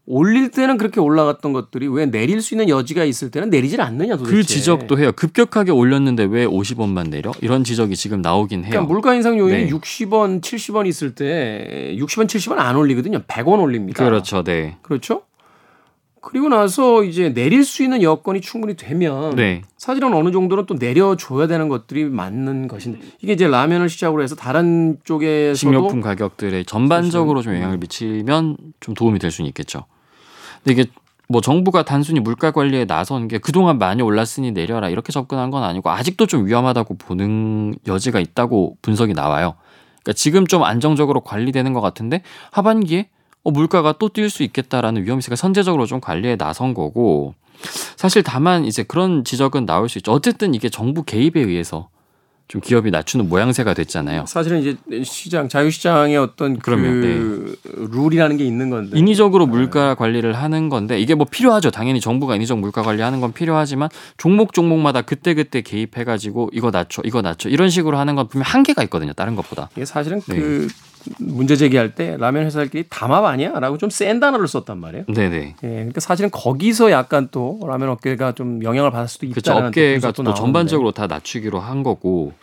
올릴 0.06 0.52
때는 0.52 0.78
그렇게 0.78 1.00
올라갔던 1.00 1.54
것들이 1.54 1.88
왜 1.88 2.06
내릴 2.06 2.42
수 2.42 2.54
있는 2.54 2.68
여지가 2.68 3.06
있을 3.06 3.32
때는 3.32 3.50
내리질 3.50 3.80
않느냐 3.80 4.18
도대체. 4.18 4.36
그 4.36 4.44
지적도 4.44 5.00
해요. 5.00 5.14
급격하게 5.16 5.72
올렸는데 5.72 6.24
왜 6.26 6.46
50원만 6.46 7.10
내려? 7.10 7.32
이런 7.42 7.64
지적이 7.64 7.96
지금 7.96 8.22
나오긴 8.22 8.64
해요. 8.64 8.72
그러니까 8.72 8.94
물가 8.94 9.14
인상 9.14 9.40
요인이 9.40 9.66
네. 9.66 9.70
60원, 9.70 10.42
70원 10.42 10.88
있을 10.88 11.16
때 11.16 11.96
60원, 11.98 12.28
70원 12.28 12.58
안 12.60 12.76
올리거든요. 12.76 13.20
100원 13.20 13.62
올립니다. 13.62 14.04
그렇죠. 14.04 14.44
네. 14.44 14.78
그렇죠? 14.82 15.24
그리고 16.20 16.48
나서 16.48 17.04
이제 17.04 17.34
내릴 17.34 17.66
수 17.66 17.84
있는 17.84 18.02
여건이 18.02 18.40
충분히 18.40 18.76
되면 18.76 19.36
네. 19.36 19.62
사실은 19.78 20.14
어느 20.14 20.32
정도는 20.32 20.66
또 20.66 20.76
내려줘야 20.76 21.48
되는 21.48 21.68
것들이 21.68 22.06
맞는 22.06 22.70
것인데 22.70 23.00
이게 23.22 23.34
이제 23.34 23.46
라면을 23.46 23.90
시작으로 23.90 24.24
해서 24.24 24.34
다른 24.36 24.98
쪽에서도 25.04 25.56
식료품 25.56 26.00
가격들에 26.00 26.64
전반적으로 26.64 27.42
좀 27.42 27.56
영향을 27.56 27.78
미치면 27.78 28.56
좀 28.80 28.96
도움이 28.96 29.20
될 29.20 29.32
수는 29.32 29.50
있겠죠. 29.50 29.86
근데 30.64 30.82
이게 30.82 30.92
뭐 31.30 31.42
정부가 31.42 31.84
단순히 31.84 32.20
물가 32.20 32.52
관리에 32.52 32.86
나선 32.86 33.28
게 33.28 33.38
그동안 33.38 33.78
많이 33.78 34.02
올랐으니 34.02 34.52
내려라 34.52 34.90
이렇게 34.90 35.12
접근한 35.12 35.52
건 35.52 35.64
아니고 35.64 35.90
아직도 35.90 36.28
좀 36.28 36.46
위험하다고 36.46 36.98
보는 36.98 37.76
여지가 37.88 38.20
있다고 38.20 38.78
분석이 38.82 39.14
나와요. 39.14 39.56
그러니까 40.04 40.14
지금 40.14 40.46
좀 40.46 40.64
안정적으로 40.64 41.22
관리되는 41.22 41.74
것 41.74 41.82
같은데 41.82 42.22
하반기에 42.52 43.10
어, 43.44 43.52
물가가 43.52 43.94
또 43.94 44.10
뛸 44.10 44.30
수 44.30 44.44
있겠다라는 44.44 45.04
위험의식을 45.04 45.38
선제적으로 45.38 45.86
좀 45.86 46.00
관리에 46.00 46.36
나선 46.36 46.74
거고 46.74 47.36
사실 47.96 48.24
다만 48.24 48.66
이제 48.66 48.84
그런 48.84 49.24
지적은 49.24 49.66
나올 49.66 49.90
수 49.90 49.98
있죠. 49.98 50.12
어쨌든 50.12 50.54
이게 50.54 50.70
정부 50.70 51.04
개입에 51.04 51.40
의해서 51.42 51.90
좀 52.48 52.62
기업이 52.62 52.92
낮추는 52.92 53.30
모양새가 53.30 53.74
됐잖아요. 53.74 54.26
사실은 54.28 54.62
이제 54.62 54.76
시장 55.04 55.50
자유시장의 55.50 56.18
어떤 56.18 56.60
그러면, 56.60 57.02
그 57.02 57.60
네. 57.64 57.72
룰이라는 57.92 58.38
게 58.38 58.46
있는 58.46 58.70
건데 58.70 58.98
인위적으로 58.98 59.48
물가 59.48 59.96
관리를 59.96 60.34
하는 60.34 60.70
건데 60.70 61.00
이게 61.00 61.16
뭐 61.16 61.26
필요하죠. 61.30 61.72
당연히 61.72 62.00
정부가 62.00 62.36
인위적 62.36 62.60
물가 62.60 62.84
관리하는 62.84 63.22
건 63.22 63.34
필요하지만 63.34 63.90
종목 64.18 64.54
종목마다 64.54 65.02
그때 65.02 65.34
그때 65.34 65.62
개입해가지고 65.62 66.52
이거 66.54 66.70
낮춰 66.70 67.02
이거 67.06 67.22
낮춰 67.22 67.50
이런 67.50 67.70
식으로 67.70 67.98
하는 67.98 68.16
건 68.16 68.28
분명 68.28 68.46
한계가 68.48 68.84
있거든요. 68.84 69.14
다른 69.14 69.36
것보다. 69.36 69.70
이게 69.76 69.86
사실은 69.86 70.22
네. 70.28 70.36
그 70.36 70.68
문제 71.20 71.56
제기할 71.56 71.96
때 71.96 72.18
라면 72.18 72.46
회사들끼리 72.46 72.86
담합 72.90 73.26
아니야 73.26 73.60
라고 73.60 73.78
좀 73.78 73.90
센 73.90 74.20
단어를 74.20 74.48
썼단 74.48 74.80
말이에요. 74.80 75.06
네네. 75.06 75.56
예, 75.64 75.68
그러니까 75.68 76.00
사실은 76.00 76.32
거기서 76.32 76.92
약간 76.92 77.28
또 77.32 77.60
라면 77.68 77.90
업계가 77.90 78.32
좀 78.34 78.64
영향을 78.64 78.92
받을 78.92 79.08
수도 79.08 79.26
있다는 79.26 79.42
그렇죠. 79.42 79.68
업계가 79.68 80.12
또, 80.14 80.24
또 80.24 80.34
전반적으로 80.34 80.92
다 80.92 81.08
낮추기로 81.08 81.60
한 81.60 81.84
거고 81.84 82.34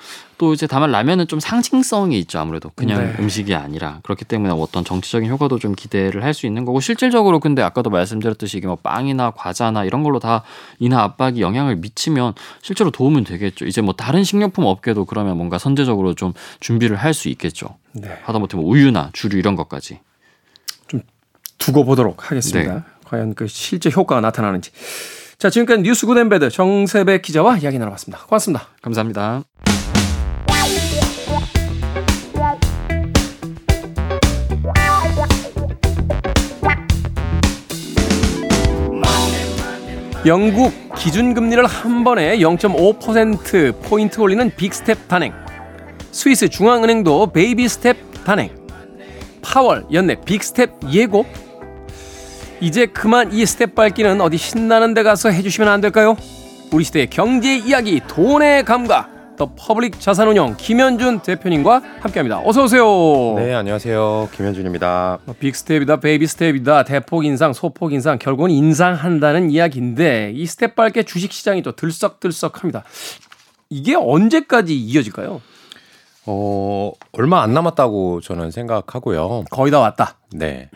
또 0.40 0.54
이제 0.54 0.66
다만 0.66 0.90
라면은 0.90 1.26
좀 1.28 1.38
상징성이 1.38 2.18
있죠 2.20 2.38
아무래도 2.38 2.70
그냥 2.74 3.04
네. 3.04 3.14
음식이 3.18 3.54
아니라 3.54 4.00
그렇기 4.04 4.24
때문에 4.24 4.54
어떤 4.54 4.84
정치적인 4.86 5.28
효과도 5.30 5.58
좀 5.58 5.74
기대를 5.74 6.24
할 6.24 6.32
수 6.32 6.46
있는 6.46 6.64
거고 6.64 6.80
실질적으로 6.80 7.40
근데 7.40 7.60
아까도 7.60 7.90
말씀드렸듯이 7.90 8.56
이게 8.56 8.66
뭐 8.66 8.76
빵이나 8.76 9.32
과자나 9.32 9.84
이런 9.84 10.02
걸로 10.02 10.18
다 10.18 10.44
인하 10.78 11.02
압박이 11.02 11.42
영향을 11.42 11.76
미치면 11.76 12.32
실제로 12.62 12.90
도움은 12.90 13.24
되겠죠. 13.24 13.66
이제 13.66 13.82
뭐 13.82 13.92
다른 13.92 14.24
식료품 14.24 14.64
업계도 14.64 15.04
그러면 15.04 15.36
뭔가 15.36 15.58
선제적으로 15.58 16.14
좀 16.14 16.32
준비를 16.60 16.96
할 16.96 17.12
수 17.12 17.28
있겠죠. 17.28 17.76
네. 17.92 18.08
하다못해 18.22 18.56
뭐 18.56 18.64
우유나 18.66 19.10
주류 19.12 19.36
이런 19.36 19.56
것까지 19.56 19.98
좀 20.88 21.02
두고 21.58 21.84
보도록 21.84 22.30
하겠습니다. 22.30 22.74
네. 22.74 22.80
과연 23.04 23.34
그 23.34 23.46
실제 23.46 23.90
효과가 23.90 24.22
나타나는지. 24.22 24.70
자, 25.36 25.50
지금까지 25.50 25.82
뉴스 25.82 26.06
good 26.06 26.23
and 26.23 26.36
bad 26.36 26.48
정세배 26.48 27.20
기자와 27.20 27.58
이야기 27.58 27.78
나눠봤습니다. 27.78 28.24
고맙습니다. 28.26 28.68
감사합니다. 28.80 29.42
영국 40.26 40.74
기준금리를 40.96 41.64
한 41.64 42.04
번에 42.04 42.36
0.5% 42.38 43.82
포인트 43.82 44.20
올리는 44.20 44.50
big 44.54 44.77
step 44.77 45.08
단행. 45.08 45.32
스위스 46.12 46.48
중앙은행도 46.48 47.32
baby 47.32 47.66
step 47.66 47.96
단행. 48.24 48.50
파월 49.40 49.86
연내 49.90 50.16
big 50.22 50.52
step 50.52 50.92
예고. 50.92 51.24
이제 52.60 52.84
그만 52.84 53.32
이 53.32 53.46
스텝 53.46 53.74
밟기는 53.74 54.20
어디 54.20 54.36
신나는 54.36 54.92
데 54.92 55.02
가서 55.02 55.30
해주시면 55.30 55.70
안 55.70 55.80
될까요? 55.80 56.16
우리 56.70 56.84
시대의 56.84 57.08
경제 57.08 57.56
이야기, 57.56 58.02
돈의 58.06 58.66
감각. 58.66 59.19
더 59.40 59.50
퍼블릭 59.56 59.98
자산운용 59.98 60.56
김현준 60.58 61.20
대표님과 61.20 61.80
함께합니다. 62.00 62.42
어서 62.44 62.64
오세요. 62.64 62.84
네, 63.38 63.54
안녕하세요. 63.54 64.28
김현준입니다. 64.32 65.20
어, 65.26 65.32
빅스텝이다, 65.32 66.00
베이비 66.00 66.26
스텝이다, 66.26 66.84
대폭 66.84 67.24
인상, 67.24 67.54
소폭 67.54 67.94
인상, 67.94 68.18
결국은 68.18 68.50
인상한다는 68.50 69.50
이야기인데 69.50 70.32
이 70.34 70.44
스텝 70.44 70.76
밟게 70.76 71.04
주식 71.04 71.32
시장이 71.32 71.62
또 71.62 71.72
들썩들썩합니다. 71.72 72.84
이게 73.70 73.94
언제까지 73.94 74.78
이어질까요? 74.78 75.40
어, 76.26 76.92
얼마 77.12 77.40
안 77.40 77.54
남았다고 77.54 78.20
저는 78.20 78.50
생각하고요. 78.50 79.44
거의 79.50 79.72
다 79.72 79.80
왔다. 79.80 80.18
네. 80.32 80.68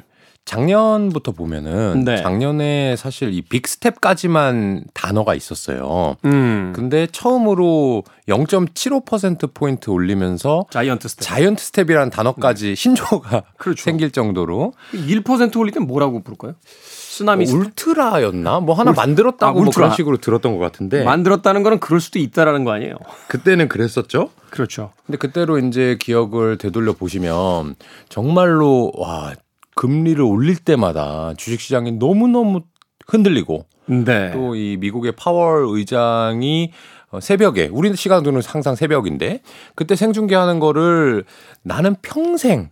작년부터 0.44 1.32
보면은 1.32 2.04
네. 2.04 2.18
작년에 2.18 2.96
사실 2.96 3.32
이 3.32 3.40
빅스텝까지만 3.42 4.84
단어가 4.92 5.34
있었어요. 5.34 6.16
음. 6.26 6.72
근데 6.74 7.06
처음으로 7.10 8.04
0.75% 8.28 9.54
포인트 9.54 9.90
올리면서 9.90 10.66
자이언트 10.70 11.08
스텝. 11.08 11.22
자이언트 11.26 11.62
스텝이라는 11.64 12.10
단어까지 12.10 12.68
네. 12.68 12.74
신조어가 12.74 13.44
그렇죠. 13.56 13.82
생길 13.82 14.10
정도로 14.10 14.74
1% 14.92 15.56
올릴 15.58 15.72
땐 15.72 15.86
뭐라고 15.86 16.22
부를까요? 16.22 16.54
쓰나미 16.64 17.46
뭐 17.46 17.60
울트라였나? 17.60 18.60
뭐 18.60 18.74
하나 18.74 18.90
울... 18.90 18.96
만들었다고 18.96 19.60
아, 19.60 19.62
뭐 19.62 19.72
그런 19.72 19.94
식으로 19.94 20.18
들었던 20.18 20.52
것 20.52 20.58
같은데 20.58 21.04
만들었다는 21.04 21.62
거는 21.62 21.78
그럴 21.78 22.00
수도 22.00 22.18
있다라는 22.18 22.64
거 22.64 22.72
아니에요? 22.72 22.96
그때는 23.28 23.68
그랬었죠. 23.68 24.30
그렇죠. 24.50 24.92
근데 25.06 25.16
그때로 25.18 25.58
이제 25.58 25.96
기억을 26.00 26.58
되돌려 26.58 26.92
보시면 26.92 27.76
정말로 28.08 28.92
와 28.96 29.32
금리를 29.75 30.23
올릴 30.23 30.57
때마다 30.57 31.35
주식시장이 31.37 31.93
너무너무 31.93 32.62
흔들리고 33.07 33.66
네. 33.87 34.31
또이 34.33 34.78
미국의 34.78 35.12
파월 35.12 35.66
의장이 35.69 36.73
어, 37.11 37.21
새벽에 37.21 37.69
우리 37.71 37.95
시간으로는 37.95 38.40
항상 38.45 38.75
새벽인데 38.75 39.40
그때 39.75 39.95
생중계하는 39.95 40.59
거를 40.59 41.25
나는 41.62 41.95
평생 42.02 42.71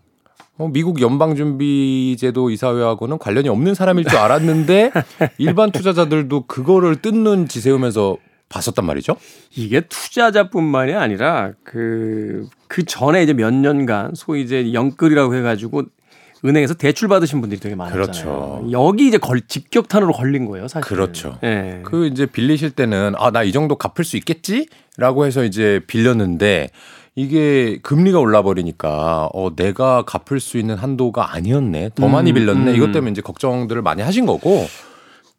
어, 0.58 0.68
미국 0.68 1.00
연방준비제도 1.00 2.50
이사회하고는 2.50 3.18
관련이 3.18 3.48
없는 3.48 3.74
사람일 3.74 4.04
줄 4.04 4.18
알았는데 4.18 4.92
일반 5.38 5.70
투자자들도 5.70 6.46
그거를 6.46 6.96
뜯는 6.96 7.48
지세우면서 7.48 8.16
봤었단 8.48 8.84
말이죠. 8.84 9.16
이게 9.56 9.80
투자자뿐만이 9.80 10.92
아니라 10.92 11.52
그, 11.64 12.46
그 12.68 12.84
전에 12.84 13.22
이제 13.22 13.32
몇 13.32 13.52
년간 13.52 14.12
소위 14.14 14.42
이제 14.42 14.74
영끌이라고 14.74 15.34
해가지고 15.34 15.84
은행에서 16.44 16.74
대출 16.74 17.08
받으신 17.08 17.40
분들이 17.40 17.60
되게 17.60 17.74
많았잖아요. 17.74 18.02
그렇죠. 18.04 18.68
여기 18.72 19.06
이제 19.06 19.18
걸 19.18 19.40
직격탄으로 19.42 20.12
걸린 20.12 20.46
거예요, 20.46 20.66
사실. 20.68 20.88
그렇죠. 20.88 21.38
네. 21.40 21.80
그 21.84 22.06
이제 22.06 22.26
빌리실 22.26 22.70
때는 22.72 23.14
아 23.16 23.30
나 23.30 23.44
이 23.44 23.52
정도 23.52 23.76
갚을 23.76 24.04
수 24.04 24.16
있겠지라고 24.16 25.24
해서 25.26 25.44
이제 25.44 25.80
빌렸는데 25.86 26.70
이게 27.14 27.78
금리가 27.82 28.18
올라 28.18 28.42
버리니까 28.42 29.28
어 29.34 29.54
내가 29.54 30.02
갚을 30.04 30.40
수 30.40 30.58
있는 30.58 30.76
한도가 30.76 31.34
아니었네. 31.34 31.90
더 31.94 32.08
많이 32.08 32.32
음, 32.32 32.34
빌렸네. 32.34 32.70
음. 32.72 32.76
이것 32.76 32.90
때문에 32.92 33.12
이제 33.12 33.20
걱정들을 33.22 33.80
많이 33.82 34.02
하신 34.02 34.26
거고 34.26 34.66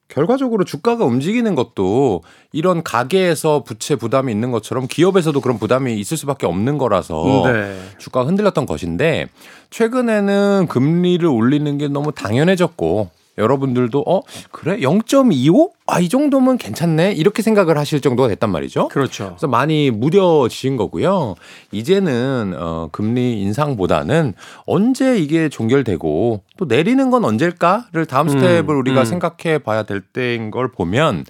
결과적으로 0.08 0.64
주가가 0.64 1.06
움직이는 1.06 1.56
것도 1.56 2.24
이런 2.52 2.84
가게에서 2.84 3.64
부채 3.64 3.96
부담이 3.96 4.32
있는 4.32 4.52
것처럼 4.52 4.88
기업에서도 4.88 5.40
그런 5.42 5.58
부담이 5.58 6.00
있을 6.00 6.18
수밖에 6.18 6.46
없는 6.46 6.78
거라서 6.78 7.44
네. 7.46 7.80
주가가 7.98 8.28
흔들렸던 8.28 8.66
것인데 8.66 9.28
최근에는 9.72 10.68
금리를 10.70 11.26
올리는 11.26 11.78
게 11.78 11.88
너무 11.88 12.12
당연해졌고 12.12 13.10
여러분들도 13.38 14.04
어 14.06 14.22
그래 14.52 14.78
0.25? 14.78 15.72
아, 15.94 16.00
이 16.00 16.10
정도면 16.10 16.58
괜찮네. 16.58 17.12
이렇게 17.12 17.44
생각을 17.44 17.78
하실 17.78 18.02
정도가 18.02 18.28
됐단 18.30 18.50
말이죠. 18.50 18.88
그렇죠. 18.88 19.28
그래서 19.30 19.48
많이 19.48 19.92
무뎌지신 19.92 20.76
거고요. 20.76 21.36
이제는 21.72 22.56
어 22.58 22.90
금리 22.92 23.40
인상보다는 23.42 24.34
언제 24.66 25.20
이게 25.20 25.50
종결되고 25.50 26.42
또 26.58 26.66
내리는 26.66 27.12
건 27.12 27.24
언제일까를 27.26 28.08
다음 28.08 28.28
음, 28.28 28.30
스텝을 28.30 28.70
음, 28.70 28.80
우리가 28.80 29.02
음. 29.02 29.06
생각해 29.06 29.60
봐야 29.60 29.84
될 29.84 30.02
때인 30.02 30.50
걸 30.50 30.72
보면 30.72 31.26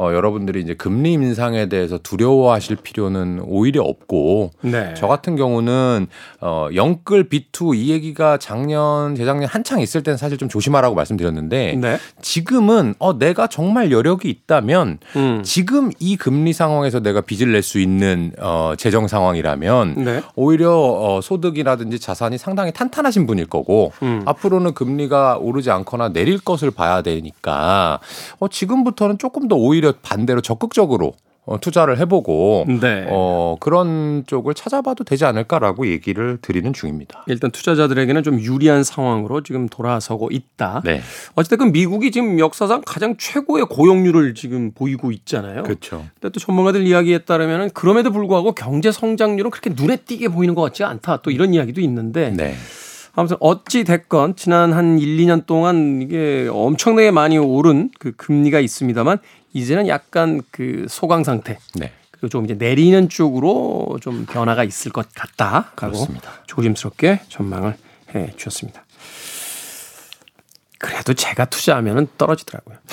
어, 0.00 0.14
여러분들이 0.14 0.62
이제 0.62 0.72
금리 0.72 1.12
인상에 1.12 1.68
대해서 1.68 1.98
두려워하실 1.98 2.76
필요는 2.76 3.42
오히려 3.44 3.82
없고 3.82 4.50
네. 4.62 4.94
저 4.96 5.06
같은 5.06 5.36
경우는 5.36 6.06
어, 6.40 6.68
영끌 6.74 7.28
비투 7.28 7.74
이 7.74 7.90
얘기가 7.90 8.38
작년 8.38 9.14
재작년 9.14 9.46
한창 9.48 9.80
있을 9.80 10.02
때는 10.02 10.16
사실 10.16 10.38
좀 10.38 10.48
조심하라고 10.48 10.94
말씀드렸는데 10.94 11.76
네. 11.78 11.98
지금은 12.22 12.94
어, 12.98 13.18
내가 13.18 13.46
정말 13.46 13.90
여력이 14.00 14.28
있다면 14.30 14.98
음. 15.16 15.42
지금 15.44 15.90
이 15.98 16.16
금리 16.16 16.52
상황에서 16.52 17.00
내가 17.00 17.20
빚을 17.20 17.52
낼 17.52 17.60
수 17.60 17.78
있는 17.78 18.32
어, 18.38 18.72
재정 18.78 19.06
상황이라면 19.06 19.94
네. 20.02 20.22
오히려 20.34 20.72
어, 20.74 21.20
소득이라든지 21.22 21.98
자산이 21.98 22.38
상당히 22.38 22.72
탄탄하신 22.72 23.26
분일 23.26 23.46
거고 23.46 23.92
음. 24.02 24.22
앞으로는 24.24 24.72
금리가 24.72 25.36
오르지 25.36 25.70
않거나 25.70 26.08
내릴 26.08 26.38
것을 26.38 26.70
봐야 26.70 27.02
되니까 27.02 28.00
어, 28.38 28.48
지금부터는 28.48 29.18
조금 29.18 29.46
더 29.46 29.56
오히려 29.56 29.80
오히려 29.80 29.94
반대로 30.02 30.40
적극적으로 30.40 31.14
어, 31.46 31.58
투자를 31.58 31.98
해보고 31.98 32.66
네. 32.80 33.06
어, 33.10 33.56
그런 33.60 34.24
쪽을 34.26 34.54
찾아봐도 34.54 35.04
되지 35.04 35.24
않을까라고 35.24 35.86
얘기를 35.88 36.38
드리는 36.40 36.72
중입니다. 36.72 37.24
일단 37.26 37.50
투자자들에게는 37.50 38.22
좀 38.22 38.38
유리한 38.38 38.84
상황으로 38.84 39.42
지금 39.42 39.68
돌아서고 39.68 40.28
있다. 40.30 40.82
네. 40.84 41.00
어쨌든 41.34 41.72
미국이 41.72 42.10
지금 42.10 42.38
역사상 42.38 42.82
가장 42.84 43.16
최고의 43.18 43.66
고용률을 43.66 44.34
지금 44.34 44.70
보이고 44.72 45.10
있잖아요. 45.12 45.62
그렇죠. 45.62 46.06
근데 46.20 46.30
또 46.30 46.38
전문가들 46.40 46.86
이야기에 46.86 47.18
따르면 47.18 47.70
그럼에도 47.70 48.12
불구하고 48.12 48.52
경제 48.52 48.92
성장률은 48.92 49.50
그렇게 49.50 49.70
눈에 49.70 49.96
띄게 49.96 50.28
보이는 50.28 50.54
것 50.54 50.62
같지 50.62 50.84
않다. 50.84 51.22
또 51.22 51.30
이런 51.30 51.54
이야기도 51.54 51.80
있는데 51.80 52.30
네. 52.30 52.54
아무튼 53.14 53.36
어찌 53.40 53.84
됐건 53.84 54.36
지난 54.36 54.72
한 54.72 54.98
1, 54.98 55.16
2년 55.18 55.46
동안 55.46 56.00
이게 56.02 56.48
엄청나게 56.50 57.10
많이 57.10 57.38
오른 57.38 57.90
그 57.98 58.12
금리가 58.12 58.60
있습니다만 58.60 59.18
이제는 59.52 59.88
약간 59.88 60.42
그 60.50 60.86
소강 60.88 61.24
상태. 61.24 61.58
네. 61.74 61.92
그리고 62.12 62.28
좀 62.28 62.44
이제 62.44 62.54
내리는 62.54 63.08
쪽으로 63.08 63.98
좀 64.00 64.26
변화가 64.26 64.64
있을 64.64 64.92
것 64.92 65.08
같다. 65.14 65.72
그렇습니다. 65.74 66.30
조심스럽게 66.46 67.20
전망을 67.28 67.76
해 68.14 68.32
주셨습니다. 68.36 68.84
그래도 70.78 71.14
제가 71.14 71.46
투자하면 71.46 72.08
떨어지더라고요. 72.16 72.76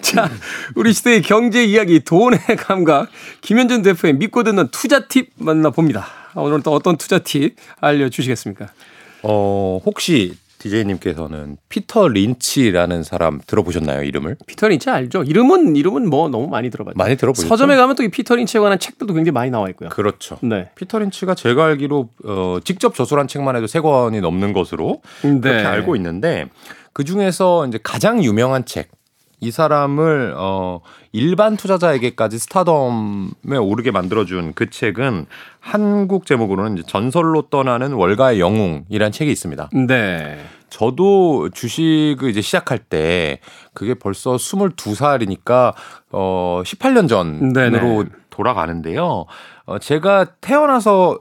자, 0.00 0.30
우리 0.74 0.92
시대의 0.92 1.22
경제 1.22 1.64
이야기, 1.64 2.00
돈의 2.00 2.38
감각, 2.58 3.08
김현준 3.40 3.82
대표의 3.82 4.14
믿고 4.14 4.44
듣는 4.44 4.68
투자 4.68 5.08
팁 5.08 5.30
만나봅니다. 5.36 6.21
오늘 6.36 6.62
또 6.62 6.72
어떤 6.72 6.96
투자 6.96 7.18
팁 7.18 7.56
알려주시겠습니까? 7.80 8.68
어, 9.22 9.80
혹시 9.84 10.34
디제이님께서는 10.58 11.56
피터 11.68 12.06
린치라는 12.08 13.02
사람 13.02 13.40
들어보셨나요? 13.46 14.04
이름을? 14.04 14.36
피터 14.46 14.68
린치 14.68 14.90
알죠? 14.90 15.24
이름은 15.24 15.74
이름은 15.74 16.08
뭐 16.08 16.28
너무 16.28 16.46
많이 16.46 16.70
들어봤죠. 16.70 16.96
많이 16.96 17.16
들어보죠. 17.16 17.48
서점에 17.48 17.74
가면 17.76 17.96
또 17.96 18.04
이 18.04 18.08
피터 18.08 18.36
린치에 18.36 18.60
관한 18.60 18.78
책들도 18.78 19.12
굉장히 19.12 19.32
많이 19.34 19.50
나와 19.50 19.68
있고요. 19.70 19.88
그렇죠. 19.88 20.38
네. 20.40 20.70
피터 20.76 21.00
린치가 21.00 21.34
제가 21.34 21.64
알기로 21.66 22.08
어, 22.24 22.58
직접 22.64 22.94
저술한 22.94 23.26
책만 23.26 23.56
해도 23.56 23.66
세 23.66 23.80
권이 23.80 24.20
넘는 24.20 24.52
것으로 24.52 25.02
네. 25.22 25.40
그렇게 25.40 25.64
알고 25.66 25.96
있는데 25.96 26.46
그 26.92 27.02
중에서 27.04 27.66
이제 27.66 27.78
가장 27.82 28.22
유명한 28.22 28.64
책. 28.64 28.88
이 29.42 29.50
사람을 29.50 30.34
어 30.36 30.80
일반 31.10 31.56
투자자에게까지 31.56 32.38
스타덤에 32.38 33.56
오르게 33.60 33.90
만들어준 33.90 34.52
그 34.54 34.70
책은 34.70 35.26
한국 35.58 36.26
제목으로는 36.26 36.78
이제 36.78 36.84
전설로 36.86 37.48
떠나는 37.50 37.92
월가의 37.94 38.38
영웅이라는 38.38 39.10
책이 39.10 39.32
있습니다. 39.32 39.70
네. 39.88 40.38
저도 40.70 41.50
주식을 41.50 42.30
이제 42.30 42.40
시작할 42.40 42.78
때 42.78 43.40
그게 43.74 43.94
벌써 43.94 44.36
22살이니까 44.36 45.74
어 46.12 46.62
18년 46.64 47.08
전으로 47.08 47.52
네네. 47.52 48.04
돌아가는데요. 48.30 49.26
어 49.64 49.78
제가 49.80 50.36
태어나서 50.40 51.18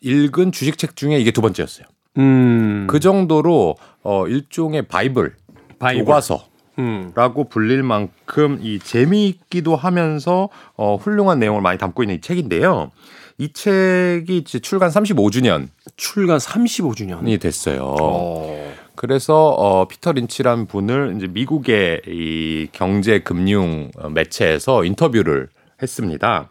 읽은 0.00 0.52
주식책 0.52 0.94
중에 0.94 1.18
이게 1.18 1.32
두 1.32 1.40
번째였어요. 1.40 1.88
음. 2.18 2.86
그 2.88 3.00
정도로 3.00 3.74
어 4.04 4.28
일종의 4.28 4.86
바이블, 4.86 5.34
바이블. 5.80 6.04
교과서 6.04 6.55
음. 6.78 7.12
라고 7.14 7.44
불릴 7.44 7.82
만큼 7.82 8.58
이 8.62 8.78
재미있기도 8.78 9.76
하면서 9.76 10.48
어, 10.76 10.96
훌륭한 10.96 11.38
내용을 11.38 11.62
많이 11.62 11.78
담고 11.78 12.02
있는 12.02 12.16
이 12.16 12.20
책인데요. 12.20 12.90
이 13.38 13.52
책이 13.52 14.38
이제 14.38 14.58
출간 14.58 14.90
35주년. 14.90 15.68
출간 15.96 16.38
35주년이 16.38 17.40
됐어요. 17.40 17.82
오. 17.82 17.96
어. 18.00 18.74
그래서 18.94 19.48
어 19.50 19.86
피터 19.86 20.12
린치란 20.12 20.66
분을 20.66 21.14
이제 21.16 21.26
미국의 21.26 22.00
이 22.06 22.68
경제 22.72 23.18
금융 23.18 23.90
매체에서 24.10 24.84
인터뷰를 24.84 25.48
했습니다. 25.82 26.48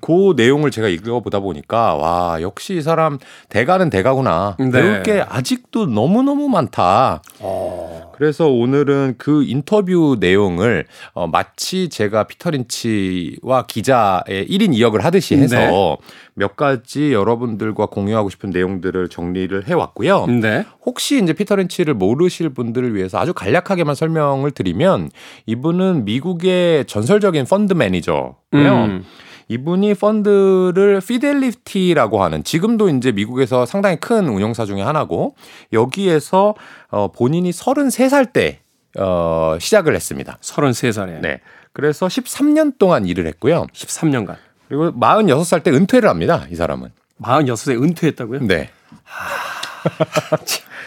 그 0.00 0.32
내용을 0.36 0.70
제가 0.70 0.88
읽어보다 0.88 1.40
보니까 1.40 1.94
와 1.94 2.38
역시 2.40 2.76
이 2.76 2.82
사람 2.82 3.18
대가는 3.50 3.90
대가구나 3.90 4.56
네. 4.58 4.70
배울 4.70 5.02
게 5.02 5.24
아직도 5.28 5.86
너무 5.86 6.22
너무 6.22 6.48
많다. 6.48 7.22
어. 7.40 8.12
그래서 8.14 8.48
오늘은 8.48 9.16
그 9.18 9.44
인터뷰 9.44 10.16
내용을 10.18 10.86
어, 11.12 11.26
마치 11.26 11.88
제가 11.88 12.24
피터린치와 12.24 13.66
기자의 13.66 14.46
1인 14.48 14.72
2역을 14.74 15.00
하듯이 15.00 15.36
해서 15.36 15.56
네. 15.56 15.96
몇 16.34 16.56
가지 16.56 17.12
여러분들과 17.12 17.86
공유하고 17.86 18.28
싶은 18.28 18.50
내용들을 18.50 19.08
정리를 19.08 19.66
해왔고요. 19.66 20.26
네. 20.26 20.64
혹시 20.84 21.22
이제 21.22 21.32
피터린치를 21.32 21.94
모르실 21.94 22.50
분들을 22.50 22.94
위해서 22.94 23.18
아주 23.18 23.32
간략하게만 23.32 23.94
설명을 23.94 24.50
드리면 24.50 25.10
이분은 25.46 26.04
미국의 26.04 26.86
전설적인 26.86 27.44
펀드 27.46 27.72
매니저고요. 27.72 28.34
음. 28.54 29.04
이분이 29.48 29.94
펀드를 29.94 31.00
피델리티라고 31.06 32.22
하는 32.22 32.42
지금도 32.42 32.88
이제 32.88 33.12
미국에서 33.12 33.66
상당히 33.66 33.96
큰 33.96 34.26
운영사 34.26 34.64
중에 34.64 34.80
하나고 34.80 35.34
여기에서 35.72 36.54
어 36.90 37.08
본인이 37.12 37.50
33살 37.50 38.32
때 38.32 38.60
어, 38.98 39.56
시작을 39.60 39.94
했습니다. 39.94 40.38
33살에. 40.40 41.20
네. 41.20 41.40
그래서 41.72 42.06
13년 42.06 42.78
동안 42.78 43.04
일을 43.06 43.26
했고요. 43.26 43.66
13년간. 43.72 44.36
그리고 44.68 44.92
46살 44.92 45.62
때 45.62 45.70
은퇴를 45.70 46.08
합니다. 46.08 46.46
이 46.50 46.54
사람은. 46.54 46.90
46세 47.22 47.82
은퇴했다고요? 47.82 48.40
네. 48.46 48.70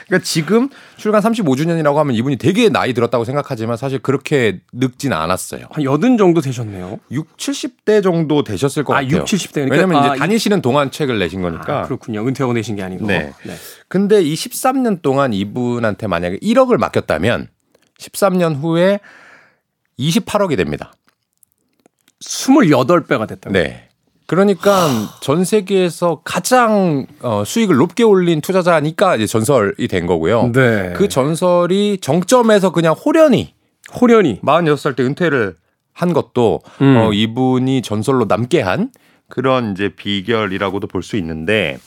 그러니까 0.08 0.24
지금 0.24 0.70
출간 0.96 1.22
35주년이라고 1.22 1.96
하면 1.96 2.16
이분이 2.16 2.38
되게 2.38 2.70
나이 2.70 2.94
들었다고 2.94 3.26
생각하지만 3.26 3.76
사실 3.78 4.00
그렇게 4.00 4.62
늙진 4.72 5.12
않았어요. 5.14 5.66
한 5.70 5.84
여든 5.84 6.18
정도 6.18 6.40
되셨네요. 6.42 7.00
6, 7.12 7.38
70대 7.38 8.02
정도 8.02 8.44
되셨을 8.44 8.84
것 8.86 8.94
아, 8.94 9.02
같아요. 9.02 9.18
6, 9.18 9.26
70대. 9.26 9.54
그러니까 9.54 9.76
왜냐면 9.76 10.00
이제 10.00 10.10
아, 10.10 10.16
다니시는 10.16 10.62
동안 10.62 10.92
책을 10.92 11.20
내신 11.20 11.42
거니까. 11.42 11.82
아, 11.82 11.84
그렇군요. 11.84 12.26
은퇴하고 12.26 12.54
내신 12.54 12.78
게 12.78 12.84
아니고. 12.84 13.06
네. 13.06 13.34
네. 13.44 13.56
근데 13.90 14.22
이 14.22 14.34
13년 14.34 15.02
동안 15.02 15.34
이분한테 15.34 16.08
만약에 16.08 16.40
1억을 16.40 16.78
맡겼다면 16.78 17.50
13년 18.00 18.62
후에 18.62 19.00
28억이 20.00 20.56
됩니다. 20.56 20.94
28배가 22.24 23.28
됐다. 23.28 23.50
네. 23.52 23.84
그러니까 24.26 24.90
전 25.22 25.46
세계에서 25.46 26.22
가장 26.26 27.06
어, 27.22 27.44
수익을 27.46 27.78
높게 27.78 28.04
올린 28.04 28.42
투자자니까 28.42 29.16
이제 29.16 29.26
전설이 29.26 29.88
된 29.88 30.06
거고요. 30.06 30.52
네. 30.54 30.94
그 30.98 31.08
전설이 31.08 32.00
정점에서 32.02 32.72
그냥 32.72 32.94
호련히 32.94 33.54
호련히 34.02 34.42
46살 34.42 34.98
때 34.98 35.04
은퇴를 35.04 35.56
한 35.94 36.12
것도 36.14 36.60
음. 36.82 36.98
어, 36.98 37.14
이분이 37.14 37.82
전설로 37.82 38.26
남게 38.26 38.62
한 38.62 38.92
그런 39.30 39.72
이제 39.72 39.90
비결이라고도 39.96 40.88
볼 40.88 41.04
수 41.04 41.16
있는데 41.18 41.78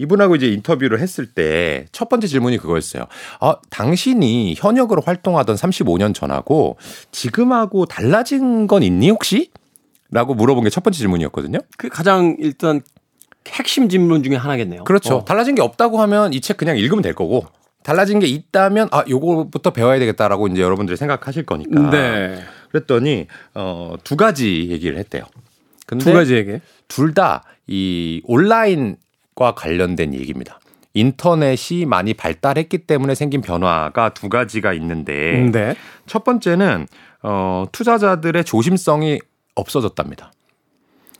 이분하고 0.00 0.36
이제 0.36 0.48
인터뷰를 0.48 1.00
했을 1.00 1.26
때 1.26 1.86
첫 1.92 2.08
번째 2.08 2.26
질문이 2.26 2.58
그거였어요. 2.58 3.06
아, 3.40 3.56
당신이 3.70 4.54
현역으로 4.56 5.02
활동하던 5.02 5.56
35년 5.56 6.14
전하고 6.14 6.76
지금하고 7.12 7.86
달라진 7.86 8.66
건 8.66 8.82
있니 8.82 9.10
혹시? 9.10 9.50
라고 10.10 10.34
물어본 10.34 10.64
게 10.64 10.70
첫 10.70 10.82
번째 10.82 10.98
질문이었거든요. 10.98 11.58
그 11.76 11.88
가장 11.88 12.36
일단 12.40 12.80
핵심 13.48 13.88
질문 13.88 14.22
중에 14.22 14.36
하나겠네요. 14.36 14.84
그렇죠. 14.84 15.16
어. 15.16 15.24
달라진 15.24 15.54
게 15.54 15.62
없다고 15.62 16.00
하면 16.02 16.32
이 16.32 16.40
책 16.40 16.56
그냥 16.56 16.76
읽으면 16.76 17.02
될 17.02 17.14
거고 17.14 17.46
달라진 17.82 18.18
게 18.18 18.26
있다면 18.26 18.88
아 18.92 19.04
요거부터 19.08 19.72
배워야 19.72 19.98
되겠다라고 19.98 20.48
이제 20.48 20.62
여러분들이 20.62 20.96
생각하실 20.96 21.44
거니까. 21.46 21.90
네. 21.90 22.42
그랬더니 22.70 23.26
어두 23.54 24.16
가지 24.16 24.68
얘기를 24.70 24.98
했대요. 24.98 25.24
근데 25.86 26.04
두 26.04 26.12
가지 26.12 26.34
얘기. 26.34 26.58
둘 26.88 27.14
다 27.14 27.42
이 27.72 28.20
온라인 28.24 28.96
과 29.34 29.54
관련된 29.54 30.14
얘기입니다. 30.14 30.58
인터넷이 30.92 31.86
많이 31.86 32.14
발달했기 32.14 32.78
때문에 32.78 33.14
생긴 33.14 33.40
변화가 33.40 34.10
두 34.10 34.28
가지가 34.28 34.72
있는데 34.74 35.48
네. 35.52 35.76
첫 36.06 36.24
번째는 36.24 36.86
어 37.22 37.66
투자자들의 37.70 38.44
조심성이 38.44 39.20
없어졌답니다. 39.54 40.32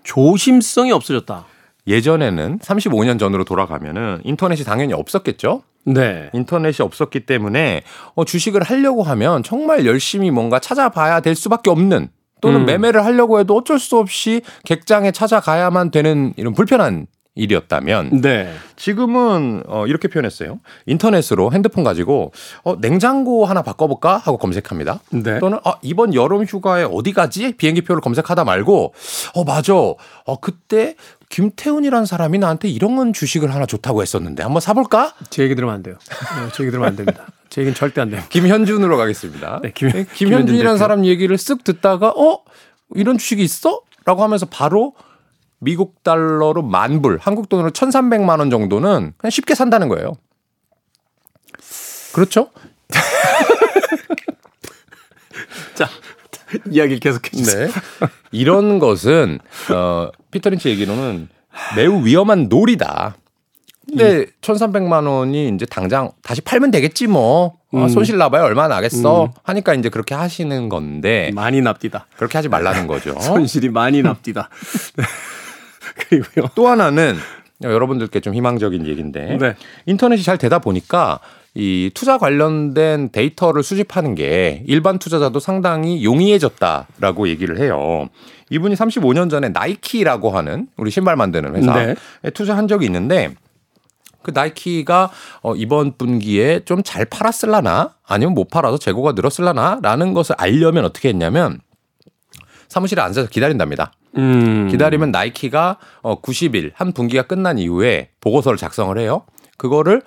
조심성이 0.03 0.92
없어졌다. 0.92 1.46
예전에는 1.87 2.59
35년 2.59 3.18
전으로 3.18 3.44
돌아가면은 3.44 4.20
인터넷이 4.25 4.64
당연히 4.64 4.92
없었겠죠. 4.92 5.62
네. 5.85 6.31
인터넷이 6.33 6.85
없었기 6.85 7.20
때문에 7.20 7.83
어, 8.14 8.25
주식을 8.25 8.62
하려고 8.62 9.03
하면 9.03 9.42
정말 9.42 9.87
열심히 9.87 10.31
뭔가 10.31 10.59
찾아봐야 10.59 11.20
될 11.20 11.35
수밖에 11.35 11.70
없는 11.70 12.09
또는 12.40 12.61
음. 12.61 12.66
매매를 12.66 13.05
하려고 13.05 13.38
해도 13.38 13.57
어쩔 13.57 13.79
수 13.79 13.99
없이 13.99 14.42
객장에 14.64 15.11
찾아가야만 15.11 15.90
되는 15.90 16.33
이런 16.37 16.55
불편한 16.55 17.07
일이었다면 17.35 18.21
네. 18.23 18.53
지금은 18.77 19.62
어 19.66 19.87
이렇게 19.87 20.09
표현했어요. 20.09 20.59
인터넷으로 20.87 21.53
핸드폰 21.53 21.85
가지고 21.85 22.33
어 22.64 22.81
냉장고 22.81 23.47
하나 23.47 23.62
바꿔볼까 23.62 24.16
하고 24.19 24.37
검색합니다. 24.37 25.01
네. 25.11 25.38
또는 25.38 25.59
아 25.64 25.75
이번 25.83 26.14
여름 26.14 26.45
휴가에 26.45 26.85
어디 26.90 27.12
가지 27.12 27.57
비행기표를 27.57 28.01
검색하다 28.01 28.45
말고 28.45 28.95
어 29.35 29.45
맞아. 29.45 29.75
어 29.75 29.97
그때 30.40 30.97
김태훈이라는 31.29 32.07
사람이 32.07 32.38
나한테 32.38 32.69
이런 32.69 32.97
건 32.97 33.12
주식을 33.12 33.55
하나 33.55 33.64
좋다고 33.64 34.03
했었는데 34.03 34.43
한번 34.43 34.61
사볼까? 34.61 35.14
제 35.31 35.45
얘기 35.45 35.55
들으면 35.55 35.75
안 35.77 35.83
돼요. 35.85 35.97
네, 36.09 36.53
제 36.53 36.64
얘기 36.64 36.73
들으면 36.73 36.88
안 36.88 36.97
됩니다. 36.97 37.27
제 37.49 37.61
얘기는 37.61 37.75
절대 37.75 38.01
안 38.01 38.11
돼요. 38.11 38.23
김현준으로 38.29 38.97
가겠습니다. 38.97 39.61
네, 39.62 39.73
김, 39.73 39.90
네, 39.90 40.05
김현준이라는 40.12 40.79
사람 40.79 41.05
얘기를 41.05 41.37
쓱 41.37 41.62
듣다가 41.62 42.11
어 42.11 42.40
이런 42.95 43.16
주식이 43.19 43.43
있어? 43.43 43.83
라고 44.05 44.25
하면서 44.25 44.47
바로 44.47 44.95
미국 45.61 46.03
달러로 46.03 46.62
만 46.62 47.03
불, 47.03 47.18
한국 47.20 47.49
돈으로 47.49 47.70
1,300만 47.70 48.38
원 48.38 48.51
정도는 48.51 49.12
그냥 49.16 49.31
쉽게 49.31 49.55
산다는 49.55 49.88
거예요. 49.88 50.14
그렇죠? 52.12 52.51
자, 55.75 55.88
이야기 56.70 56.99
계속해 56.99 57.31
주세요. 57.31 57.66
네. 57.66 57.73
이런 58.33 58.79
것은 58.79 59.38
어 59.73 60.11
피터 60.31 60.51
린치 60.51 60.68
얘기로는 60.70 61.29
매우 61.77 62.05
위험한 62.05 62.49
놀이다. 62.49 63.16
근데 63.88 64.27
1,300만 64.40 65.09
원이 65.09 65.49
이제 65.49 65.66
당장 65.66 66.11
다시 66.23 66.40
팔면 66.40 66.70
되겠지 66.70 67.07
뭐. 67.07 67.59
어, 67.73 67.85
음. 67.85 67.88
손실 67.88 68.18
나봐야 68.18 68.42
얼마나 68.42 68.77
나겠어. 68.77 69.25
음. 69.25 69.29
하니까 69.44 69.75
이제 69.75 69.88
그렇게 69.88 70.14
하시는 70.14 70.68
건데. 70.68 71.31
많이 71.35 71.61
납디다. 71.61 72.07
그렇게 72.16 72.38
하지 72.38 72.49
말라는 72.49 72.87
거죠. 72.87 73.18
손실이 73.20 73.68
많이 73.68 74.03
납디다. 74.03 74.49
그리고요. 76.11 76.49
또 76.55 76.68
하나는 76.68 77.16
여러분들께 77.62 78.20
좀 78.20 78.35
희망적인 78.35 78.87
얘기인데 78.87 79.37
네. 79.38 79.55
인터넷이 79.87 80.23
잘 80.23 80.38
되다 80.38 80.59
보니까 80.59 81.20
이 81.55 81.90
투자 81.94 82.16
관련된 82.16 83.11
데이터를 83.11 83.62
수집하는 83.62 84.14
게 84.14 84.62
일반 84.66 84.99
투자자도 84.99 85.40
상당히 85.40 86.05
용이해졌다라고 86.05 87.29
얘기를 87.29 87.59
해요. 87.59 88.09
이분이 88.51 88.75
35년 88.75 89.31
전에 89.31 89.49
나이키라고 89.51 90.31
하는 90.31 90.68
우리 90.77 90.90
신발 90.90 91.16
만드는 91.16 91.57
회사에 91.57 91.94
네. 92.23 92.31
투자한 92.31 92.68
적이 92.68 92.87
있는데 92.87 93.35
그 94.23 94.33
나이키가 94.33 95.11
어 95.42 95.55
이번 95.55 95.96
분기에 95.96 96.61
좀 96.64 96.83
잘 96.85 97.05
팔았을라나 97.05 97.94
아니면 98.07 98.35
못 98.35 98.49
팔아서 98.49 98.79
재고가 98.79 99.12
늘었을라나라는 99.12 100.12
것을 100.12 100.35
알려면 100.38 100.85
어떻게 100.85 101.09
했냐면 101.09 101.61
사무실에 102.68 103.03
앉아서 103.03 103.29
기다린답니다. 103.29 103.92
음. 104.16 104.68
기다리면 104.70 105.11
나이키가 105.11 105.79
어 106.03 106.20
90일 106.20 106.73
한 106.75 106.92
분기가 106.92 107.23
끝난 107.23 107.59
이후에 107.59 108.11
보고서를 108.20 108.59
작성을 108.59 108.96
해요. 108.99 109.23
그거를 109.57 110.03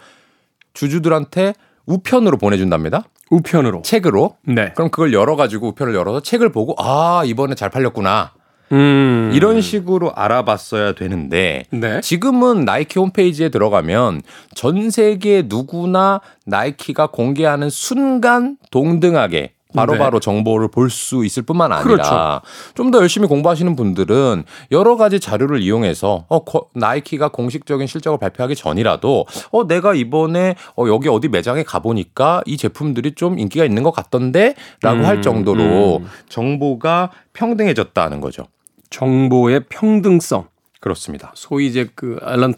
주주들한테 0.73 1.53
우편으로 1.85 2.37
보내준답니다. 2.37 3.03
우편으로 3.29 3.81
책으로. 3.83 4.37
네. 4.43 4.73
그럼 4.75 4.89
그걸 4.89 5.13
열어가지고 5.13 5.69
우편을 5.69 5.95
열어서 5.95 6.21
책을 6.21 6.51
보고 6.51 6.75
아 6.77 7.23
이번에 7.25 7.55
잘 7.55 7.69
팔렸구나. 7.69 8.33
음. 8.71 9.31
이런 9.33 9.61
식으로 9.61 10.13
알아봤어야 10.15 10.93
되는데 10.93 11.65
네. 11.69 12.01
지금은 12.01 12.65
나이키 12.65 12.97
홈페이지에 12.99 13.49
들어가면 13.49 14.21
전 14.55 14.89
세계 14.89 15.43
누구나 15.45 16.21
나이키가 16.45 17.07
공개하는 17.07 17.69
순간 17.69 18.57
동등하게 18.71 19.53
바로바로 19.73 20.03
바로 20.03 20.19
네. 20.19 20.23
정보를 20.23 20.67
볼 20.69 20.89
수 20.93 21.25
있을 21.25 21.43
뿐만 21.43 21.71
아니라 21.71 21.83
그렇죠. 21.83 22.41
좀더 22.75 22.99
열심히 22.99 23.27
공부하시는 23.27 23.75
분들은 23.75 24.43
여러 24.71 24.95
가지 24.95 25.19
자료를 25.19 25.61
이용해서 25.61 26.25
어 26.29 26.41
나이키가 26.75 27.29
공식적인 27.29 27.87
실적을 27.87 28.19
발표하기 28.19 28.55
전이라도 28.55 29.25
어 29.51 29.67
내가 29.67 29.93
이번에 29.95 30.55
어 30.77 30.85
여기 30.87 31.09
어디 31.09 31.27
매장에 31.27 31.63
가 31.63 31.79
보니까 31.79 32.41
이 32.45 32.57
제품들이 32.57 33.15
좀 33.15 33.39
인기가 33.39 33.65
있는 33.65 33.81
것 33.83 33.91
같던데 33.91 34.55
라고 34.81 34.99
음, 34.99 35.05
할 35.05 35.21
정도로 35.21 35.97
음. 35.97 36.07
정보가 36.29 37.11
평등해졌다는 37.33 38.21
거죠. 38.21 38.45
정보의 38.89 39.65
평등성. 39.69 40.47
그렇습니다. 40.79 41.31
소위 41.35 41.67
이제 41.67 41.89
그 41.95 42.17
알런 42.21 42.53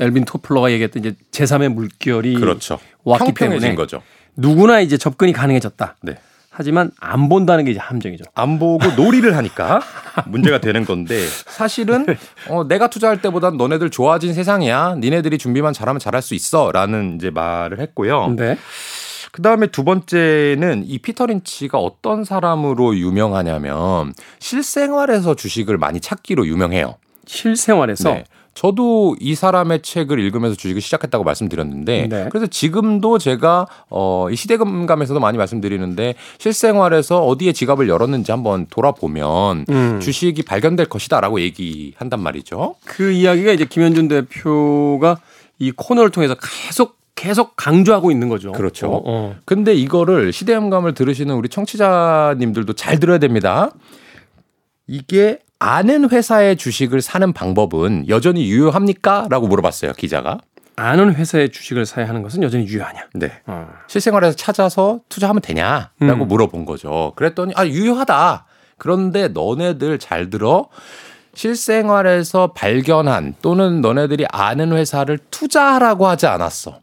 엘빈 0.00 0.24
토플러가 0.24 0.72
얘기했던 0.72 1.04
이제 1.04 1.16
제3의 1.30 1.68
물결이 1.68 2.34
그렇죠. 2.34 2.78
왔기 3.04 3.32
때문에 3.34 3.74
거죠. 3.74 4.02
누구나 4.36 4.80
이제 4.80 4.96
접근이 4.96 5.32
가능해졌다. 5.32 5.96
네. 6.02 6.16
하지만 6.54 6.90
안 7.00 7.30
본다는 7.30 7.64
게 7.64 7.70
이제 7.70 7.80
함정이죠. 7.80 8.24
안 8.34 8.58
보고 8.58 8.86
놀이를 8.94 9.36
하니까 9.38 9.80
문제가 10.26 10.60
되는 10.60 10.84
건데 10.84 11.26
사실은 11.46 12.06
어, 12.48 12.68
내가 12.68 12.88
투자할 12.88 13.22
때보단 13.22 13.56
너네들 13.56 13.90
좋아진 13.90 14.34
세상이야. 14.34 14.96
니네들이 15.00 15.38
준비만 15.38 15.72
잘하면 15.72 15.98
잘할 15.98 16.20
수 16.20 16.34
있어라는 16.34 17.16
이제 17.16 17.30
말을 17.30 17.80
했고요. 17.80 18.34
네. 18.36 18.58
그 19.32 19.40
다음에 19.40 19.66
두 19.68 19.82
번째는 19.82 20.84
이 20.86 20.98
피터 20.98 21.24
린치가 21.24 21.78
어떤 21.78 22.22
사람으로 22.22 22.98
유명하냐면 22.98 24.12
실생활에서 24.38 25.34
주식을 25.34 25.78
많이 25.78 26.00
찾기로 26.00 26.46
유명해요. 26.46 26.96
실생활에서? 27.26 28.12
네. 28.12 28.24
저도 28.54 29.16
이 29.18 29.34
사람의 29.34 29.82
책을 29.82 30.18
읽으면서 30.18 30.56
주식을 30.56 30.82
시작했다고 30.82 31.24
말씀드렸는데 31.24 32.08
네. 32.08 32.28
그래서 32.30 32.46
지금도 32.46 33.18
제가 33.18 33.66
어, 33.88 34.28
이 34.30 34.36
시대금감에서도 34.36 35.18
많이 35.20 35.38
말씀드리는데 35.38 36.14
실생활에서 36.38 37.24
어디에 37.24 37.52
지갑을 37.52 37.88
열었는지 37.88 38.30
한번 38.30 38.66
돌아보면 38.68 39.66
음. 39.68 40.00
주식이 40.00 40.42
발견될 40.42 40.86
것이다라고 40.86 41.40
얘기한단 41.40 42.20
말이죠. 42.20 42.74
그 42.84 43.10
이야기가 43.10 43.52
이제 43.52 43.64
김현준 43.64 44.08
대표가 44.08 45.18
이 45.58 45.70
코너를 45.70 46.10
통해서 46.10 46.36
계속 46.66 47.00
계속 47.14 47.54
강조하고 47.56 48.10
있는 48.10 48.28
거죠. 48.28 48.52
그렇죠. 48.52 48.88
어, 48.88 49.02
어. 49.04 49.36
근데 49.44 49.74
이거를 49.74 50.32
시대음감을 50.32 50.94
들으시는 50.94 51.34
우리 51.34 51.48
청취자님들도 51.48 52.72
잘 52.72 52.98
들어야 52.98 53.18
됩니다. 53.18 53.70
이게 54.88 55.38
아는 55.62 56.10
회사의 56.10 56.56
주식을 56.56 57.00
사는 57.00 57.32
방법은 57.32 58.08
여전히 58.08 58.50
유효합니까? 58.50 59.28
라고 59.30 59.46
물어봤어요, 59.46 59.92
기자가. 59.92 60.38
아는 60.74 61.14
회사의 61.14 61.50
주식을 61.52 61.86
사야 61.86 62.08
하는 62.08 62.22
것은 62.22 62.42
여전히 62.42 62.66
유효하냐? 62.66 63.06
네. 63.14 63.30
어. 63.46 63.68
실생활에서 63.86 64.34
찾아서 64.34 64.98
투자하면 65.08 65.40
되냐? 65.40 65.92
라고 66.00 66.24
음. 66.24 66.28
물어본 66.28 66.64
거죠. 66.64 67.12
그랬더니, 67.14 67.52
아, 67.54 67.64
유효하다. 67.64 68.46
그런데 68.76 69.28
너네들 69.28 70.00
잘 70.00 70.30
들어. 70.30 70.68
실생활에서 71.34 72.54
발견한 72.54 73.36
또는 73.40 73.80
너네들이 73.82 74.26
아는 74.32 74.72
회사를 74.72 75.20
투자하라고 75.30 76.08
하지 76.08 76.26
않았어. 76.26 76.80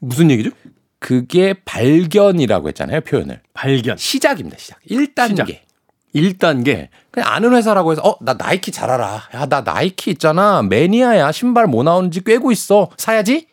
무슨 0.00 0.32
얘기죠? 0.32 0.50
그게 0.98 1.54
발견이라고 1.64 2.66
했잖아요, 2.68 3.02
표현을. 3.02 3.40
발견. 3.54 3.96
시작입니다, 3.96 4.58
시작. 4.58 4.80
1단계. 4.90 5.46
시작. 5.46 5.67
1단계. 6.14 6.88
그냥 7.10 7.30
아는 7.32 7.54
회사라고 7.54 7.92
해서, 7.92 8.02
어, 8.02 8.16
나 8.20 8.34
나이키 8.34 8.70
잘 8.72 8.90
알아. 8.90 9.22
야, 9.34 9.46
나 9.46 9.60
나이키 9.62 10.10
있잖아. 10.10 10.62
매니아야. 10.62 11.32
신발 11.32 11.66
뭐 11.66 11.82
나오는지 11.82 12.22
꿰고 12.22 12.50
있어. 12.52 12.88
사야지? 12.96 13.46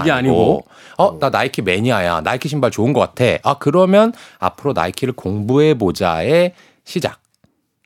이게 0.00 0.10
아니고, 0.12 0.64
어, 0.98 1.18
나 1.18 1.30
나이키 1.30 1.62
매니아야. 1.62 2.20
나이키 2.20 2.48
신발 2.48 2.70
좋은 2.70 2.92
것 2.92 3.00
같아. 3.00 3.24
아, 3.42 3.54
그러면 3.58 4.12
앞으로 4.38 4.72
나이키를 4.74 5.14
공부해 5.14 5.74
보자의 5.74 6.52
시작. 6.84 7.21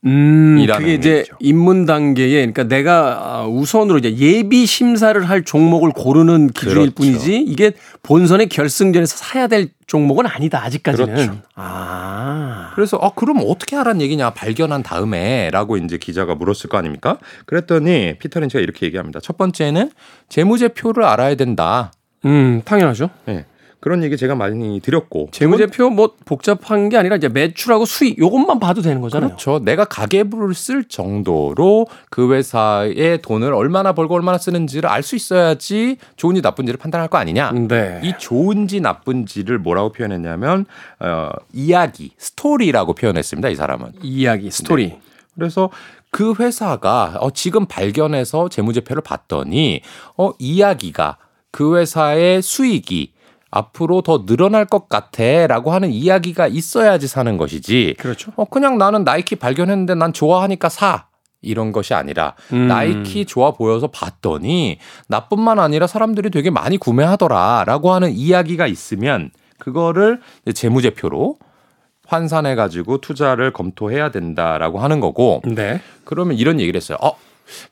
음, 0.06 0.64
그게 0.66 0.94
이제 0.94 1.24
입문 1.40 1.84
단계에 1.84 2.30
그러니까 2.46 2.64
내가 2.64 3.18
아, 3.20 3.46
우선으로 3.46 3.98
이제 3.98 4.16
예비 4.16 4.64
심사를 4.64 5.20
할 5.28 5.44
종목을 5.44 5.90
고르는 5.90 6.48
기준일 6.48 6.74
그렇죠. 6.76 6.94
뿐이지 6.94 7.44
이게 7.46 7.72
본선의 8.02 8.48
결승전에서 8.48 9.16
사야 9.16 9.48
될 9.48 9.70
종목은 9.86 10.26
아니다 10.26 10.62
아직까지는. 10.62 11.14
그렇죠. 11.14 11.36
아. 11.56 12.70
그래서 12.74 12.98
아 13.02 13.10
그럼 13.16 13.42
어떻게 13.46 13.74
하란 13.74 14.00
얘기냐 14.00 14.30
발견한 14.30 14.82
다음에라고 14.82 15.76
이제 15.78 15.98
기자가 15.98 16.34
물었을 16.36 16.70
거 16.70 16.78
아닙니까? 16.78 17.18
그랬더니 17.46 18.14
피터 18.18 18.40
린치가 18.40 18.60
이렇게 18.60 18.86
얘기합니다. 18.86 19.18
첫 19.20 19.36
번째는 19.36 19.90
재무제표를 20.28 21.04
알아야 21.04 21.34
된다. 21.34 21.90
음, 22.24 22.62
당연하죠. 22.64 23.10
네. 23.26 23.44
그런 23.80 24.02
얘기 24.02 24.16
제가 24.16 24.34
많이 24.34 24.80
드렸고 24.80 25.28
재무제표 25.32 25.90
뭐 25.90 26.14
복잡한 26.24 26.88
게 26.88 26.96
아니라 26.96 27.16
이제 27.16 27.28
매출하고 27.28 27.84
수익 27.84 28.18
요것만 28.18 28.58
봐도 28.58 28.82
되는 28.82 29.00
거잖아요. 29.00 29.28
그렇죠. 29.28 29.58
내가 29.60 29.84
가계부를 29.84 30.54
쓸 30.54 30.84
정도로 30.84 31.86
그 32.10 32.32
회사의 32.32 33.22
돈을 33.22 33.54
얼마나 33.54 33.92
벌고 33.92 34.14
얼마나 34.14 34.38
쓰는지를 34.38 34.88
알 34.88 35.06
수 35.06 35.14
있어야지 35.14 35.98
좋은지 36.16 36.40
나쁜지를 36.40 36.78
판단할 36.78 37.06
거 37.08 37.16
아니냐. 37.18 37.52
네. 37.52 38.00
이 38.02 38.12
좋은지 38.18 38.80
나쁜지를 38.80 39.58
뭐라고 39.58 39.92
표현했냐면 39.92 40.66
어, 40.98 41.30
이야기, 41.52 42.10
스토리라고 42.18 42.94
표현했습니다. 42.94 43.48
이 43.50 43.54
사람은 43.54 43.92
이야기, 44.02 44.50
스토리. 44.50 44.88
네. 44.88 45.00
그래서 45.36 45.70
그 46.10 46.34
회사가 46.40 47.18
어, 47.20 47.30
지금 47.30 47.66
발견해서 47.66 48.48
재무제표를 48.48 49.02
봤더니 49.02 49.82
어, 50.16 50.32
이야기가 50.38 51.18
그 51.52 51.76
회사의 51.76 52.42
수익이 52.42 53.12
앞으로 53.50 54.02
더 54.02 54.26
늘어날 54.26 54.64
것 54.64 54.88
같아 54.88 55.46
라고 55.46 55.72
하는 55.72 55.90
이야기가 55.90 56.48
있어야지 56.48 57.06
사는 57.08 57.36
것이지. 57.36 57.96
그렇죠. 57.98 58.32
어, 58.36 58.44
그냥 58.44 58.78
나는 58.78 59.04
나이키 59.04 59.36
발견했는데 59.36 59.94
난 59.94 60.12
좋아하니까 60.12 60.68
사. 60.68 61.06
이런 61.42 61.70
것이 61.70 61.94
아니라 61.94 62.34
음. 62.52 62.66
나이키 62.66 63.24
좋아 63.24 63.52
보여서 63.52 63.86
봤더니 63.86 64.78
나뿐만 65.06 65.60
아니라 65.60 65.86
사람들이 65.86 66.30
되게 66.30 66.50
많이 66.50 66.76
구매하더라 66.76 67.64
라고 67.66 67.92
하는 67.92 68.10
이야기가 68.10 68.66
있으면 68.66 69.30
그거를 69.58 70.20
재무제표로 70.52 71.36
환산해 72.06 72.54
가지고 72.54 72.98
투자를 72.98 73.52
검토해야 73.52 74.10
된다라고 74.10 74.80
하는 74.80 74.98
거고 74.98 75.42
네. 75.44 75.80
그러면 76.04 76.36
이런 76.36 76.58
얘기를 76.58 76.76
했어요. 76.78 76.98
어, 77.00 77.16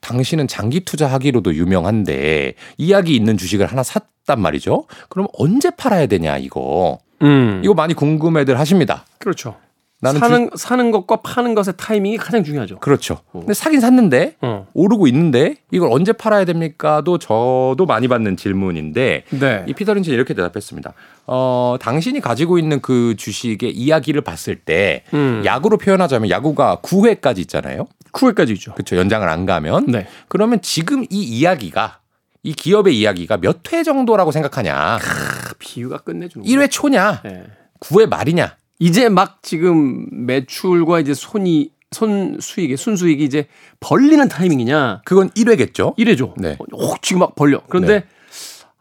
당신은 0.00 0.46
장기 0.46 0.84
투자하기로도 0.84 1.54
유명한데 1.54 2.54
이야기 2.76 3.16
있는 3.16 3.36
주식을 3.36 3.66
하나 3.66 3.82
샀 3.82 4.13
단 4.26 4.40
말이죠. 4.40 4.86
그럼 5.08 5.28
언제 5.34 5.70
팔아야 5.70 6.06
되냐 6.06 6.38
이거. 6.38 6.98
음. 7.22 7.60
이거 7.64 7.74
많이 7.74 7.94
궁금해들 7.94 8.58
하십니다. 8.58 9.04
그렇죠. 9.18 9.56
나는 10.00 10.20
사는 10.20 10.50
주... 10.50 10.56
사는 10.58 10.90
것과 10.90 11.16
파는 11.22 11.54
것의 11.54 11.74
타이밍이 11.78 12.18
가장 12.18 12.44
중요하죠. 12.44 12.78
그렇죠. 12.78 13.20
오. 13.32 13.40
근데 13.40 13.54
사긴 13.54 13.80
샀는데 13.80 14.36
어. 14.42 14.66
오르고 14.74 15.06
있는데 15.06 15.56
이걸 15.70 15.90
언제 15.90 16.12
팔아야 16.12 16.44
됩니까?도 16.44 17.16
저도 17.16 17.86
많이 17.86 18.06
받는 18.06 18.36
질문인데 18.36 19.24
네. 19.30 19.64
이 19.66 19.72
피터 19.72 19.94
린치 19.94 20.10
이렇게 20.10 20.34
대답했습니다. 20.34 20.92
어, 21.26 21.76
당신이 21.80 22.20
가지고 22.20 22.58
있는 22.58 22.82
그 22.82 23.14
주식의 23.16 23.72
이야기를 23.72 24.20
봤을 24.20 24.56
때 24.56 25.04
음. 25.14 25.42
야구로 25.44 25.78
표현하자면 25.78 26.28
야구가 26.28 26.80
9회까지 26.82 27.38
있잖아요. 27.38 27.86
9회까지 28.12 28.50
있죠. 28.50 28.74
그렇죠. 28.74 28.96
연장을 28.96 29.26
안 29.26 29.46
가면. 29.46 29.86
네. 29.86 30.06
그러면 30.28 30.60
지금 30.60 31.04
이 31.08 31.22
이야기가 31.22 32.00
이 32.44 32.52
기업의 32.52 32.96
이야기가 32.98 33.38
몇 33.38 33.72
회 33.72 33.82
정도라고 33.82 34.30
생각하냐? 34.30 34.98
크, 35.00 35.54
비유가 35.58 35.98
끝내주는 35.98 36.46
1회 36.46 36.70
초냐? 36.70 37.22
네. 37.24 37.44
9회 37.80 38.06
말이냐? 38.08 38.56
이제 38.78 39.08
막 39.08 39.38
지금 39.42 40.06
매출과 40.26 41.00
이제 41.00 41.14
손이 41.14 41.70
손 41.90 42.38
수익이 42.40 42.76
순수익이 42.76 43.24
이제 43.24 43.46
벌리는 43.80 44.28
타이밍이냐? 44.28 45.02
그건 45.04 45.30
1회겠죠. 45.30 45.96
1회죠. 45.96 46.34
네. 46.36 46.56
어, 46.72 46.94
지금 47.00 47.20
막 47.20 47.34
벌려. 47.34 47.62
그런데 47.68 48.00
네. 48.00 48.04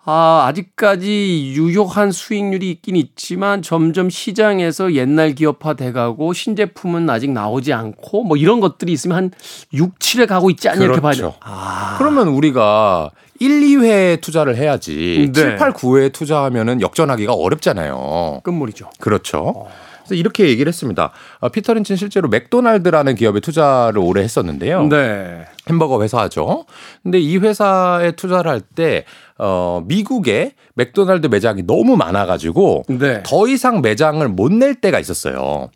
아, 0.06 0.46
아직까지 0.48 1.54
유효한 1.56 2.12
수익률이 2.12 2.70
있긴 2.72 2.96
있지만 2.98 3.62
점점 3.62 4.10
시장에서 4.10 4.94
옛날 4.96 5.34
기업화 5.34 5.76
돼가고 5.76 6.34
신제품은 6.34 7.10
아직 7.10 7.32
나오지 7.32 7.72
않고 7.72 8.24
뭐 8.24 8.36
이런 8.36 8.60
것들이 8.60 8.92
있으면 8.92 9.18
한 9.18 9.32
6, 9.74 10.00
7회 10.00 10.28
가고 10.28 10.50
있지 10.50 10.68
않냐 10.68 10.80
그렇죠. 10.80 10.92
이렇게 10.94 11.02
봐야 11.02 11.14
돼요. 11.14 11.34
아. 11.40 11.96
그러면 11.98 12.28
우리가 12.28 13.12
1, 13.40 13.62
2회 13.62 14.22
투자를 14.22 14.58
해야지 14.58 15.32
네. 15.34 15.42
7, 15.42 15.56
8, 15.56 15.74
9회 15.74 16.12
투자하면은 16.12 16.82
역전하기가 16.82 17.34
어렵잖아요. 17.34 18.42
끝물이죠. 18.44 18.90
그렇죠. 19.00 19.38
어. 19.40 19.70
그래서 20.04 20.16
이렇게 20.16 20.48
얘기를 20.50 20.68
했습니다. 20.70 21.12
어, 21.40 21.50
피터 21.50 21.74
린치는 21.74 21.98
실제로 21.98 22.28
맥도날드라는 22.30 23.16
기업에 23.16 23.40
투자를 23.40 24.00
오래 24.00 24.22
했었는데요. 24.22 24.88
네. 24.88 25.46
햄버거 25.70 26.02
회사죠. 26.04 26.66
근데 27.04 27.20
이 27.20 27.38
회사에 27.38 28.12
투자를 28.12 28.52
할 28.52 28.62
때 28.76 29.06
어, 29.38 29.84
미국에 29.88 30.54
맥도날드 30.76 31.28
매장이 31.28 31.64
너무 31.66 31.96
많아가지고 31.98 32.84
네. 32.88 33.24
더 33.26 33.48
이상 33.48 33.82
매장을 33.82 34.28
못 34.30 34.52
낼 34.52 34.76
때가 34.76 35.00
있었어요. 35.00 35.70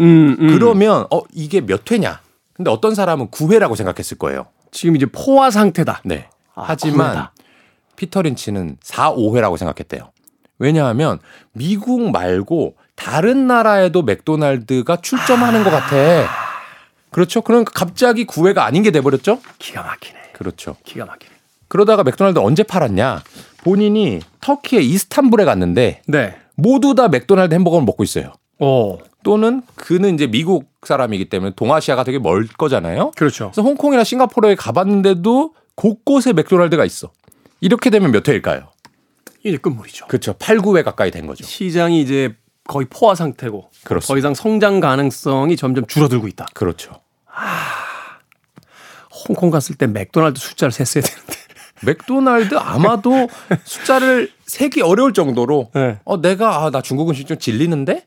음, 0.00 0.36
음. 0.40 0.48
그러면 0.48 1.06
어 1.10 1.20
이게 1.32 1.60
몇 1.60 1.90
회냐? 1.90 2.20
근데 2.54 2.70
어떤 2.70 2.94
사람은 2.94 3.28
9회라고 3.28 3.76
생각했을 3.76 4.18
거예요. 4.18 4.46
지금 4.70 4.96
이제 4.96 5.06
포화 5.06 5.50
상태다. 5.50 6.00
네. 6.04 6.26
아, 6.54 6.64
하지만 6.66 7.16
9회다. 7.16 7.28
피터 7.96 8.22
린치는 8.22 8.78
4, 8.82 9.12
5회라고 9.14 9.56
생각했대요. 9.58 10.10
왜냐하면 10.58 11.18
미국 11.52 12.10
말고 12.10 12.74
다른 13.00 13.46
나라에도 13.46 14.02
맥도날드가 14.02 14.96
출점하는 14.96 15.64
것 15.64 15.70
같아. 15.70 16.28
그렇죠. 17.10 17.40
그러니까 17.40 17.72
갑자기 17.74 18.24
9회가 18.24 18.64
아닌 18.64 18.82
게 18.82 18.90
돼버렸죠? 18.90 19.40
기가 19.58 19.82
막히네. 19.82 20.18
그렇죠. 20.34 20.76
기가 20.84 21.06
막히네. 21.06 21.32
그러다가 21.68 22.04
맥도날드 22.04 22.38
언제 22.38 22.62
팔았냐? 22.62 23.22
본인이 23.64 24.20
터키의 24.40 24.86
이스탄불에 24.86 25.44
갔는데 25.44 26.02
네. 26.06 26.36
모두 26.54 26.94
다 26.94 27.08
맥도날드 27.08 27.54
햄버거를 27.54 27.86
먹고 27.86 28.04
있어요. 28.04 28.34
오. 28.58 28.98
또는 29.22 29.62
그는 29.76 30.14
이제 30.14 30.26
미국 30.26 30.70
사람이기 30.82 31.28
때문에 31.28 31.52
동아시아가 31.56 32.04
되게 32.04 32.18
멀 32.18 32.46
거잖아요. 32.46 33.12
그렇죠. 33.16 33.50
그래서 33.50 33.62
홍콩이나 33.62 34.04
싱가포르에 34.04 34.54
가봤는데도 34.56 35.54
곳곳에 35.74 36.32
맥도날드가 36.32 36.84
있어. 36.84 37.10
이렇게 37.60 37.90
되면 37.90 38.12
몇 38.12 38.28
회일까요? 38.28 38.68
이제 39.42 39.56
끝물이죠. 39.56 40.06
그렇죠. 40.08 40.34
8, 40.38 40.58
9회 40.58 40.84
가까이 40.84 41.10
된 41.10 41.26
거죠. 41.26 41.44
시장이 41.44 42.00
이제 42.00 42.34
거의 42.70 42.86
포화 42.88 43.16
상태고 43.16 43.68
그렇습니다. 43.82 44.14
더 44.14 44.16
이상 44.16 44.32
성장 44.32 44.78
가능성이 44.78 45.56
점점 45.56 45.86
줄어들고 45.86 46.28
있다. 46.28 46.46
그렇죠. 46.54 46.92
아, 47.26 47.40
홍콩 49.28 49.50
갔을 49.50 49.74
때 49.74 49.88
맥도날드 49.88 50.40
숫자를 50.40 50.70
셌어야 50.70 51.02
되는데. 51.02 51.34
맥도날드 51.82 52.54
아마도 52.54 53.28
숫자를 53.64 54.30
세기 54.46 54.82
어려울 54.82 55.12
정도로 55.14 55.70
네. 55.74 55.98
어 56.04 56.20
내가 56.20 56.64
아, 56.64 56.70
나 56.70 56.80
중국 56.80 57.08
음식 57.08 57.26
좀 57.26 57.38
질리는데 57.38 58.06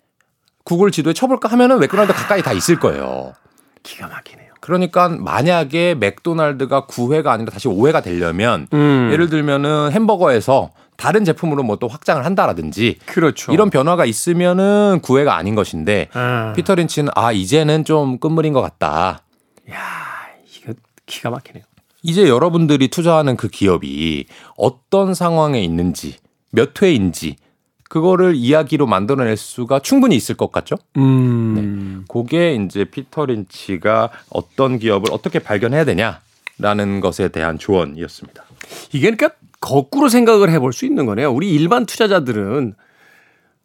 구글 0.64 0.92
지도에 0.92 1.12
쳐볼까 1.12 1.50
하면은 1.50 1.80
맥도날드 1.80 2.14
가까이 2.14 2.42
다 2.42 2.54
있을 2.54 2.80
거예요. 2.80 3.34
기가 3.82 4.08
막히네요. 4.08 4.54
그러니까 4.62 5.10
만약에 5.10 5.96
맥도날드가 5.96 6.86
9회가 6.86 7.28
아니라 7.28 7.52
다시 7.52 7.68
5회가 7.68 8.02
되려면 8.02 8.68
음. 8.72 9.10
예를 9.12 9.28
들면은 9.28 9.92
햄버거에서 9.92 10.72
다른 11.04 11.26
제품으로 11.26 11.64
뭐 11.64 11.74
또 11.84 11.90
확장을 11.90 12.24
한다라든지 12.24 12.98
그렇죠. 13.06 13.52
이런 13.52 13.70
변화가 13.70 14.06
있으면은 14.06 15.02
구애가 15.02 15.36
아닌 15.36 15.54
것인데 15.54 16.08
아. 16.14 16.54
피터 16.56 16.76
린치는 16.76 17.12
아 17.14 17.34
이제는 17.34 17.84
좀 17.84 18.20
끝물인 18.20 18.54
것 18.54 18.62
같다. 18.62 19.24
야 19.70 19.80
이거 20.56 20.74
기가 21.06 21.30
막히네요. 21.30 21.66
이제 22.04 22.30
여러분들이 22.30 22.88
투자하는 22.88 23.36
그 23.36 23.50
기업이 23.50 24.28
어떤 24.56 25.14
상황에 25.14 25.62
있는지 25.62 26.16
몇 26.52 26.82
회인지 26.82 27.36
그거를 27.90 28.36
이야기로 28.36 28.88
만들어낼 28.88 29.36
수가 29.36 29.80
충분히 29.80 30.16
있을 30.16 30.36
것 30.36 30.54
같죠? 30.54 30.78
음. 30.96 31.54
네. 32.00 32.06
그게 32.08 32.56
이제 32.56 32.86
피터 32.86 33.26
린치가 33.26 34.10
어떤 34.30 34.80
기업을 34.80 35.12
어떻게 35.12 35.40
발견해야 35.40 35.84
되냐라는 35.84 37.02
것에 37.02 37.28
대한 37.28 37.60
조언이었습니다. 37.60 38.44
이게 38.94 39.12
그러니까 39.12 39.32
거꾸로 39.64 40.10
생각을 40.10 40.52
해볼 40.52 40.74
수 40.74 40.86
있는 40.86 41.06
거네요. 41.06 41.32
우리 41.32 41.54
일반 41.54 41.86
투자자들은 41.86 42.76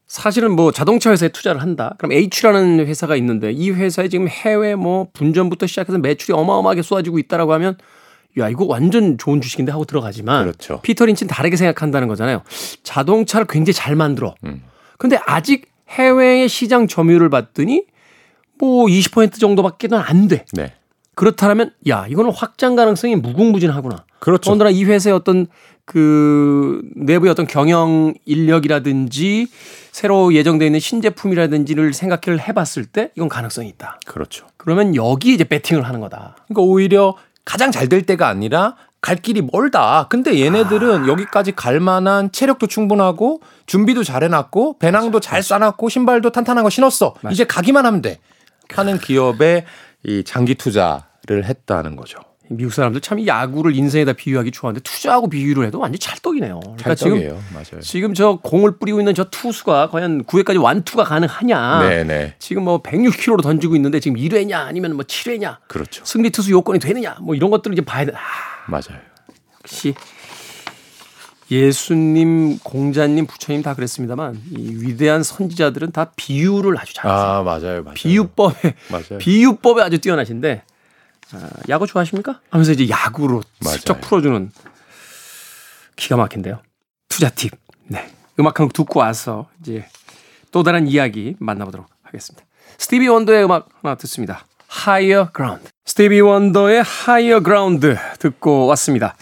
사실은 0.07 0.53
뭐 0.53 0.71
자동차 0.71 1.11
회사에 1.11 1.29
투자를 1.31 1.61
한다. 1.61 1.97
그럼 1.99 2.13
H라는 2.13 2.87
회사가 2.87 3.17
있는데 3.17 3.51
이 3.51 3.73
회사에 3.73 4.09
지금 4.09 4.29
해외 4.29 4.77
뭐 4.77 5.09
분전부터 5.13 5.67
시작해서 5.67 5.99
매출이 5.99 6.39
어마어마하게 6.39 6.83
쏟아지고 6.83 7.19
있다라고 7.19 7.53
하면 7.55 7.77
야 8.39 8.49
이거 8.49 8.65
완전 8.65 9.19
좋은 9.19 9.41
주식인데 9.41 9.73
하고 9.73 9.85
들어가지만 9.85 10.45
그렇죠. 10.45 10.81
피터 10.83 11.05
린치는 11.05 11.29
다르게 11.29 11.57
생각한다는 11.57 12.07
거잖아요. 12.07 12.43
자동차를 12.85 13.49
굉장히 13.49 13.75
잘 13.75 13.97
만들어. 13.97 14.37
음. 14.45 14.63
근데 14.99 15.19
아직 15.27 15.67
해외의 15.89 16.49
시장 16.49 16.87
점유율을 16.87 17.29
봤더니 17.29 17.85
뭐 18.57 18.87
20% 18.87 19.41
정도밖에는 19.41 19.99
안 19.99 20.29
돼. 20.29 20.45
네. 20.53 20.75
그렇다면 21.19 21.73
야 21.89 22.07
이거는 22.09 22.31
확장 22.33 22.77
가능성이 22.77 23.17
무궁무진하구나. 23.17 24.05
그렇죠. 24.21 24.43
더군다나 24.43 24.71
이 24.71 24.85
회사의 24.85 25.17
어떤 25.17 25.49
그 25.85 26.81
내부의 26.95 27.33
어떤 27.33 27.49
경영 27.49 28.15
인력이라든지 28.25 29.49
새로 29.91 30.33
예정되어 30.33 30.67
있는 30.67 30.79
신제품이라든지를 30.79 31.93
생각을 31.93 32.41
해봤을 32.41 32.85
때 32.93 33.11
이건 33.17 33.29
가능성이 33.29 33.69
있다. 33.71 33.99
그렇죠. 34.07 34.47
그러면 34.57 34.95
여기 34.95 35.35
이제 35.35 35.43
배팅을 35.43 35.83
하는 35.83 35.99
거다. 36.01 36.37
그러니까 36.47 36.63
오히려 36.63 37.17
가장 37.45 37.73
잘 37.73 37.89
될 37.89 38.03
때가 38.03 38.29
아니라 38.29 38.77
갈 39.01 39.17
길이 39.17 39.43
멀다. 39.43 40.07
근데 40.09 40.41
얘네들은 40.41 41.05
아. 41.05 41.09
여기까지 41.09 41.51
갈 41.51 41.81
만한 41.81 42.31
체력도 42.31 42.69
충분하고 42.69 43.41
준비도 43.67 44.05
잘 44.05 44.23
해놨고 44.23 44.79
배낭도 44.79 45.19
잘 45.19 45.43
싸놨고 45.43 45.89
신발도 45.89 46.31
탄탄한 46.31 46.63
거 46.63 46.71
신었어. 46.71 47.15
맞아. 47.23 47.33
이제 47.33 47.45
가기만 47.45 47.87
하면 47.87 48.03
돼. 48.03 48.21
하는 48.71 48.99
기업에 48.99 49.65
이 50.05 50.23
장기 50.25 50.55
투자를 50.55 51.08
했다는 51.31 51.97
거죠. 51.97 52.19
미국 52.51 52.73
사람들 52.73 53.03
참이 53.03 53.27
야구를 53.27 53.77
인생에다 53.77 54.15
비유하기 54.15 54.53
좋아하는데 54.53 54.83
투자하고 54.83 55.29
비유를 55.29 55.67
해도 55.67 55.79
완전 55.79 55.99
찰떡이네요. 55.99 56.61
그러니까 56.61 56.95
찰떡이에요. 56.95 57.29
지금 57.29 57.45
맞아요. 57.53 57.81
지금 57.83 58.15
저 58.15 58.39
공을 58.43 58.79
뿌리고 58.79 59.01
있는 59.01 59.15
저 59.15 59.25
투수가 59.25 59.91
과연 59.91 60.25
9회까지 60.25 60.63
완투가 60.63 61.05
가능하냐? 61.05 61.81
네네. 61.81 62.37
지금 62.39 62.65
뭐 62.65 62.83
106km로 62.83 63.43
던지고 63.43 63.77
있는데 63.77 64.01
지금 64.01 64.17
1회냐 64.17 64.53
아니면 64.55 64.97
뭐 64.97 65.05
7회냐? 65.05 65.59
그렇죠. 65.69 66.03
승리 66.07 66.31
투수 66.31 66.51
요건이 66.51 66.79
되느냐? 66.79 67.19
뭐 67.21 67.35
이런 67.35 67.51
것들을 67.51 67.75
이제 67.75 67.85
봐야 67.85 68.07
돼. 68.07 68.13
아, 68.15 68.71
맞아요. 68.71 68.99
역시 69.63 69.95
예수님, 71.51 72.59
공자님, 72.61 73.27
부처님 73.27 73.63
다 73.63 73.75
그랬습니다만 73.75 74.41
이 74.51 74.77
위대한 74.81 75.23
선지자들은 75.23 75.93
다 75.93 76.13
비유를 76.17 76.79
아주 76.79 76.95
잘하세요. 76.95 77.27
아 77.27 77.43
맞아요, 77.43 77.83
맞아요. 77.83 77.95
비유법에 77.95 78.75
맞아요. 78.91 79.19
비유법에 79.19 79.83
아주 79.83 79.99
뛰어나신데 79.99 80.63
아, 80.67 80.78
야구 81.69 81.87
좋아하십니까? 81.87 82.41
하면서 82.51 82.73
이제 82.73 82.89
야구로 82.89 83.43
슬쩍 83.63 84.01
풀어주는 84.01 84.51
기가 85.97 86.17
막힌데요. 86.17 86.63
투자 87.09 87.29
팁. 87.31 87.53
네. 87.87 88.11
음악 88.39 88.59
한 88.61 88.67
곡 88.67 88.73
듣고 88.73 89.01
와서 89.01 89.49
이제 89.61 89.87
또 90.53 90.63
다른 90.63 90.87
이야기 90.87 91.35
만나보도록 91.39 91.87
하겠습니다. 92.03 92.47
스티비 92.79 93.09
원더의 93.09 93.45
음악 93.45 93.69
하나 93.83 93.95
듣습니다. 93.97 94.47
Higher 94.87 95.29
Ground. 95.35 95.69
스티비 95.85 96.21
원더의 96.21 96.83
Higher 97.07 97.43
Ground 97.43 97.95
듣고 98.21 98.67
왔습니다. 98.67 99.17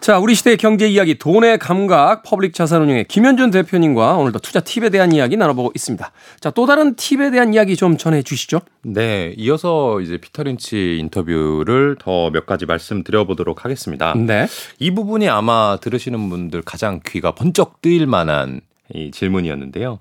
자, 0.00 0.18
우리 0.18 0.36
시대의 0.36 0.56
경제 0.56 0.86
이야기, 0.88 1.18
돈의 1.18 1.58
감각, 1.58 2.22
퍼블릭 2.22 2.54
자산 2.54 2.82
운용의 2.82 3.06
김현준 3.06 3.50
대표님과 3.50 4.14
오늘도 4.18 4.38
투자 4.38 4.60
팁에 4.60 4.88
대한 4.90 5.10
이야기 5.10 5.36
나눠보고 5.36 5.72
있습니다. 5.74 6.12
자, 6.38 6.50
또 6.50 6.64
다른 6.66 6.94
팁에 6.94 7.32
대한 7.32 7.52
이야기 7.54 7.76
좀 7.76 7.96
전해 7.96 8.22
주시죠. 8.22 8.60
네, 8.82 9.34
이어서 9.36 10.00
이제 10.00 10.18
피터 10.18 10.44
린치 10.44 10.98
인터뷰를 11.00 11.96
더 11.98 12.30
몇 12.30 12.46
가지 12.46 12.66
말씀드려보도록 12.66 13.64
하겠습니다. 13.64 14.14
네. 14.14 14.46
이 14.78 14.92
부분이 14.92 15.28
아마 15.28 15.78
들으시는 15.80 16.28
분들 16.28 16.62
가장 16.62 17.00
귀가 17.06 17.34
번쩍 17.34 17.80
뜨일 17.82 18.06
만한 18.06 18.60
이 18.94 19.10
질문이었는데요. 19.10 19.98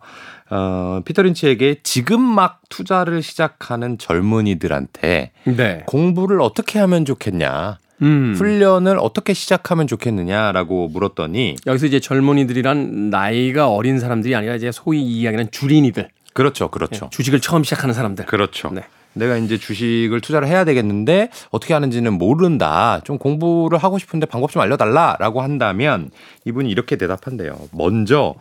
어, 0.52 1.02
피터 1.06 1.24
린치에게 1.24 1.78
지금 1.82 2.22
막 2.22 2.62
투자를 2.70 3.24
시작하는 3.24 3.98
젊은이들한테 3.98 5.32
네. 5.46 5.84
공부를 5.88 6.42
어떻게 6.42 6.78
하면 6.80 7.06
좋겠냐. 7.06 7.80
음. 8.02 8.36
훈련을 8.38 8.98
어떻게 9.00 9.34
시작하면 9.34 9.88
좋겠느냐라고 9.88 10.90
물었더니 10.90 11.56
여기서 11.66 11.86
이제 11.86 12.00
젊은이들이란 12.00 13.10
나이가 13.10 13.70
어린 13.70 14.00
사람들이 14.00 14.36
아니라 14.36 14.56
이제 14.56 14.72
소위 14.72 15.02
이야기하는 15.02 15.52
주린이들. 15.52 16.10
그렇죠, 16.34 16.70
그렇죠. 16.70 17.06
네, 17.06 17.10
주식을 17.12 17.40
처음 17.40 17.64
시작하는 17.64 17.94
사람들. 17.94 18.26
그렇죠. 18.26 18.70
네. 18.70 18.84
내가 19.14 19.38
이제 19.38 19.58
주식을 19.58 20.20
투자를 20.20 20.48
해야 20.48 20.66
되겠는데 20.66 21.30
어떻게 21.50 21.74
하는지는 21.74 22.14
모른다. 22.14 23.00
좀 23.06 23.18
공부를 23.18 23.78
하고 23.78 23.98
싶은데 23.98 24.26
방법 24.26 24.52
좀 24.52 24.62
알려달라라고 24.62 25.42
한다면 25.42 26.12
이분이 26.44 26.70
이렇게 26.70 26.98
대답한대요. 26.98 27.70
먼저 27.72 28.36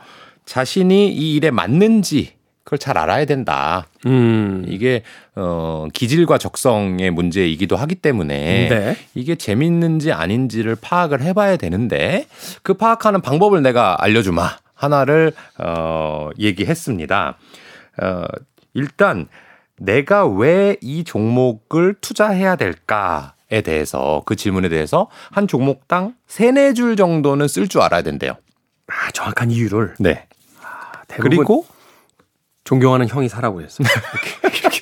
자신이 0.45 1.13
이 1.13 1.37
일에 1.37 1.53
맞는지 1.53 2.33
그걸 2.65 2.79
잘 2.79 2.97
알아야 2.97 3.25
된다. 3.27 3.87
음. 4.07 4.65
이게 4.67 5.03
어 5.37 5.87
기질과 5.93 6.39
적성의 6.39 7.11
문제이기도 7.11 7.77
하기 7.77 7.97
때문에 7.97 8.69
네. 8.69 8.97
이게 9.15 9.35
재밌는지 9.37 10.13
아닌지를 10.13 10.77
파악을 10.81 11.21
해봐야 11.21 11.57
되는데 11.57 12.27
그 12.63 12.75
파악하는 12.75 13.21
방법을 13.21 13.63
내가 13.63 13.97
알려주마 14.03 14.57
하나를 14.75 15.33
어 15.59 16.31
얘기했습니다. 16.39 17.37
어 18.03 18.25
일단 18.73 19.29
내가 19.79 20.27
왜 20.27 20.77
이 20.81 21.05
종목을 21.05 21.97
투자해야 22.01 22.57
될까에 22.57 23.61
대해서 23.63 24.23
그 24.25 24.37
질문에 24.37 24.69
대해서 24.69 25.09
한 25.31 25.47
종목당 25.47 26.15
세네 26.27 26.73
줄 26.75 26.97
정도는 26.97 27.47
쓸 27.49 27.69
줄 27.69 27.83
알아야 27.83 28.03
된대요. 28.03 28.37
아 28.87 29.11
정확한 29.13 29.51
이유를. 29.51 29.95
네. 30.01 30.27
아, 30.63 31.03
그리고 31.09 31.67
존경하는 32.65 33.09
형이 33.09 33.29
사라고 33.29 33.61
했어요. 33.63 33.87
이렇게, 34.43 34.59
이렇게, 34.59 34.81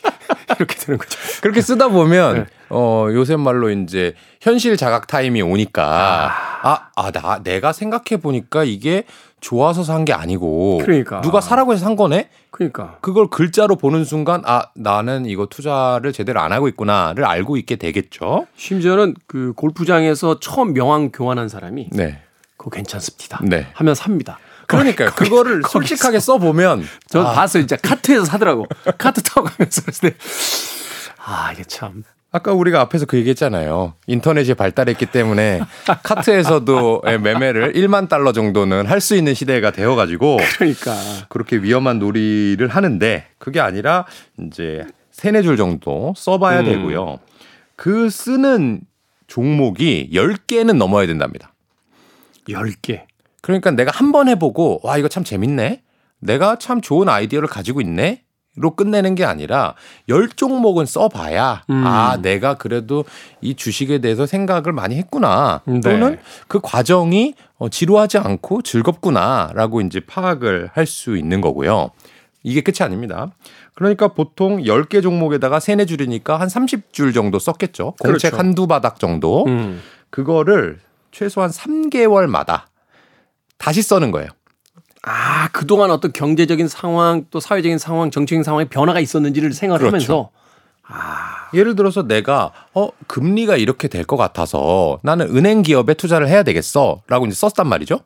이렇게 0.58 0.74
되는 0.76 0.98
거죠. 0.98 1.18
그렇게 1.42 1.60
쓰다 1.60 1.88
보면 1.88 2.34
네. 2.34 2.44
어 2.70 3.08
요새 3.12 3.34
말로 3.36 3.70
이제 3.70 4.14
현실 4.40 4.76
자각 4.76 5.08
타임이 5.08 5.42
오니까 5.42 6.30
아, 6.62 6.90
아, 6.94 7.10
나 7.10 7.40
내가 7.42 7.72
생각해 7.72 8.20
보니까 8.22 8.62
이게 8.64 9.04
좋아서 9.40 9.82
산 9.82 10.04
게 10.04 10.12
아니고 10.12 10.78
그러니까. 10.84 11.20
누가 11.22 11.40
사라고 11.40 11.72
해서 11.72 11.84
산 11.84 11.96
거네. 11.96 12.28
그러니까 12.52 12.98
그걸 13.00 13.26
글자로 13.28 13.74
보는 13.74 14.04
순간 14.04 14.42
아 14.46 14.66
나는 14.74 15.26
이거 15.26 15.46
투자를 15.46 16.12
제대로 16.12 16.38
안 16.40 16.52
하고 16.52 16.68
있구나를 16.68 17.24
알고 17.24 17.56
있게 17.56 17.74
되겠죠. 17.76 18.46
심지어는 18.56 19.14
그 19.26 19.52
골프장에서 19.56 20.38
처음 20.38 20.72
명함 20.74 21.10
교환한 21.10 21.48
사람이 21.48 21.88
네. 21.90 22.22
그거 22.56 22.70
괜찮습니다. 22.70 23.40
네. 23.42 23.66
하면 23.74 23.96
삽니다. 23.96 24.38
그러니까 24.78 25.10
그거를 25.14 25.62
솔직하게 25.68 26.20
써 26.20 26.38
보면 26.38 26.86
저 27.08 27.22
아. 27.22 27.32
봤어요. 27.32 27.62
진짜 27.62 27.76
카트에서 27.76 28.24
사더라고. 28.24 28.66
카트 28.98 29.22
타고 29.22 29.44
가면서 29.48 29.82
그랬을 29.82 30.14
아 31.24 31.52
이게 31.52 31.64
참. 31.64 32.02
아까 32.34 32.52
우리가 32.54 32.80
앞에서 32.80 33.04
그 33.04 33.18
얘기했잖아요. 33.18 33.92
인터넷이 34.06 34.54
발달했기 34.54 35.04
때문에 35.06 35.60
카트에서도 36.02 37.02
예, 37.06 37.18
매매를 37.18 37.74
1만 37.74 38.08
달러 38.08 38.32
정도는 38.32 38.86
할 38.86 39.02
수 39.02 39.14
있는 39.16 39.34
시대가 39.34 39.70
되어가지고 39.70 40.38
그러니까 40.56 40.94
그렇게 41.28 41.56
위험한 41.56 41.98
놀이를 41.98 42.68
하는데 42.68 43.26
그게 43.38 43.60
아니라 43.60 44.06
이제 44.40 44.86
세네 45.10 45.42
줄 45.42 45.56
정도 45.58 46.14
써봐야 46.16 46.60
음. 46.60 46.64
되고요. 46.64 47.18
그 47.76 48.08
쓰는 48.08 48.80
종목이 49.26 50.08
10개는 50.14 50.76
넘어야 50.76 51.06
된답니다. 51.06 51.52
10개. 52.48 53.02
그러니까 53.42 53.70
내가 53.72 53.90
한 53.92 54.12
번 54.12 54.28
해보고 54.28 54.80
와 54.82 54.96
이거 54.98 55.08
참 55.08 55.24
재밌네. 55.24 55.82
내가 56.20 56.56
참 56.56 56.80
좋은 56.80 57.08
아이디어를 57.08 57.48
가지고 57.48 57.80
있네. 57.80 58.22
로 58.54 58.76
끝내는 58.76 59.14
게 59.14 59.24
아니라 59.24 59.74
열 60.10 60.28
종목은 60.28 60.84
써봐야 60.84 61.62
음. 61.70 61.84
아 61.86 62.18
내가 62.20 62.58
그래도 62.58 63.06
이 63.40 63.54
주식에 63.54 63.98
대해서 64.02 64.26
생각을 64.26 64.72
많이 64.74 64.96
했구나 64.96 65.62
네. 65.64 65.80
또는 65.80 66.18
그 66.48 66.60
과정이 66.60 67.32
어, 67.56 67.70
지루하지 67.70 68.18
않고 68.18 68.60
즐겁구나라고 68.60 69.80
이제 69.80 70.00
파악을 70.00 70.68
할 70.74 70.86
수 70.86 71.16
있는 71.16 71.40
거고요. 71.40 71.92
이게 72.42 72.60
끝이 72.60 72.76
아닙니다. 72.80 73.30
그러니까 73.74 74.08
보통 74.08 74.58
10개 74.64 75.02
종목에다가 75.02 75.58
3, 75.58 75.78
4줄이니까 75.78 76.36
한 76.36 76.48
30줄 76.48 77.14
정도 77.14 77.38
썼겠죠. 77.38 77.94
공책 78.00 78.32
그렇죠. 78.32 78.36
한두 78.36 78.66
바닥 78.66 78.98
정도. 79.00 79.46
음. 79.46 79.80
그거를 80.10 80.78
최소한 81.10 81.48
3개월마다 81.50 82.64
다시 83.58 83.82
써는 83.82 84.10
거예요. 84.10 84.28
아, 85.04 85.48
그동안 85.48 85.90
어떤 85.90 86.12
경제적인 86.12 86.68
상황, 86.68 87.24
또 87.30 87.40
사회적인 87.40 87.78
상황, 87.78 88.10
정치적인 88.10 88.44
상황에 88.44 88.66
변화가 88.66 89.00
있었는지를 89.00 89.52
생각을 89.52 89.78
그렇죠. 89.90 89.96
하면서 89.96 90.30
아. 90.86 91.48
예를 91.54 91.74
들어서 91.76 92.06
내가 92.06 92.52
어 92.74 92.88
금리가 93.06 93.56
이렇게 93.56 93.88
될 93.88 94.04
것 94.04 94.16
같아서 94.16 94.98
나는 95.02 95.34
은행 95.36 95.62
기업에 95.62 95.94
투자를 95.94 96.28
해야 96.28 96.42
되겠어라고 96.42 97.26
이제 97.26 97.34
썼단 97.34 97.66
말이죠. 97.68 98.00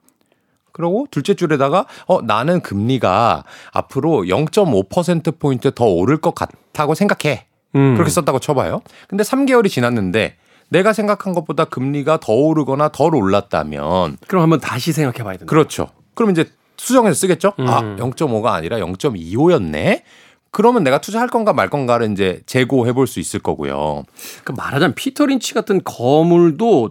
그리고 0.72 1.06
둘째 1.11 1.35
줄에다가 1.35 1.87
어 2.06 2.20
나는 2.22 2.61
금리가 2.61 3.44
앞으로 3.72 4.24
0.5% 4.24 5.38
포인트 5.38 5.72
더 5.74 5.85
오를 5.87 6.18
것 6.18 6.35
같다고 6.35 6.94
생각해. 6.94 7.46
음. 7.76 7.94
그렇게 7.94 8.11
썼다고 8.11 8.38
쳐봐요. 8.40 8.80
근데 9.09 9.22
3개월이 9.24 9.70
지났는데 9.70 10.37
내가 10.68 10.92
생각한 10.92 11.33
것보다 11.33 11.64
금리가 11.66 12.18
더 12.20 12.33
오르거나 12.33 12.88
덜 12.88 13.14
올랐다면 13.14 14.18
그럼 14.26 14.42
한번 14.42 14.61
다시 14.61 14.92
생각해 14.92 15.22
봐야 15.24 15.37
된다. 15.37 15.46
그렇죠. 15.50 15.88
그럼 16.14 16.31
이제 16.33 16.50
수정해서 16.76 17.14
쓰겠죠? 17.14 17.52
음. 17.59 17.68
아, 17.68 17.81
0.5가 17.83 18.46
아니라 18.52 18.79
0.25였네. 18.79 20.02
그러면 20.50 20.85
내가 20.85 21.00
투자할 21.00 21.29
건가 21.29 21.52
말 21.52 21.68
건가를 21.68 22.11
이제 22.12 22.40
재고해 22.46 22.92
볼 22.94 23.07
수 23.07 23.20
있을 23.20 23.40
거고요. 23.40 24.05
그 24.44 24.52
말하자면 24.52 24.94
피터 24.94 25.26
린치 25.26 25.55
같은 25.55 25.83
거물도 25.85 26.90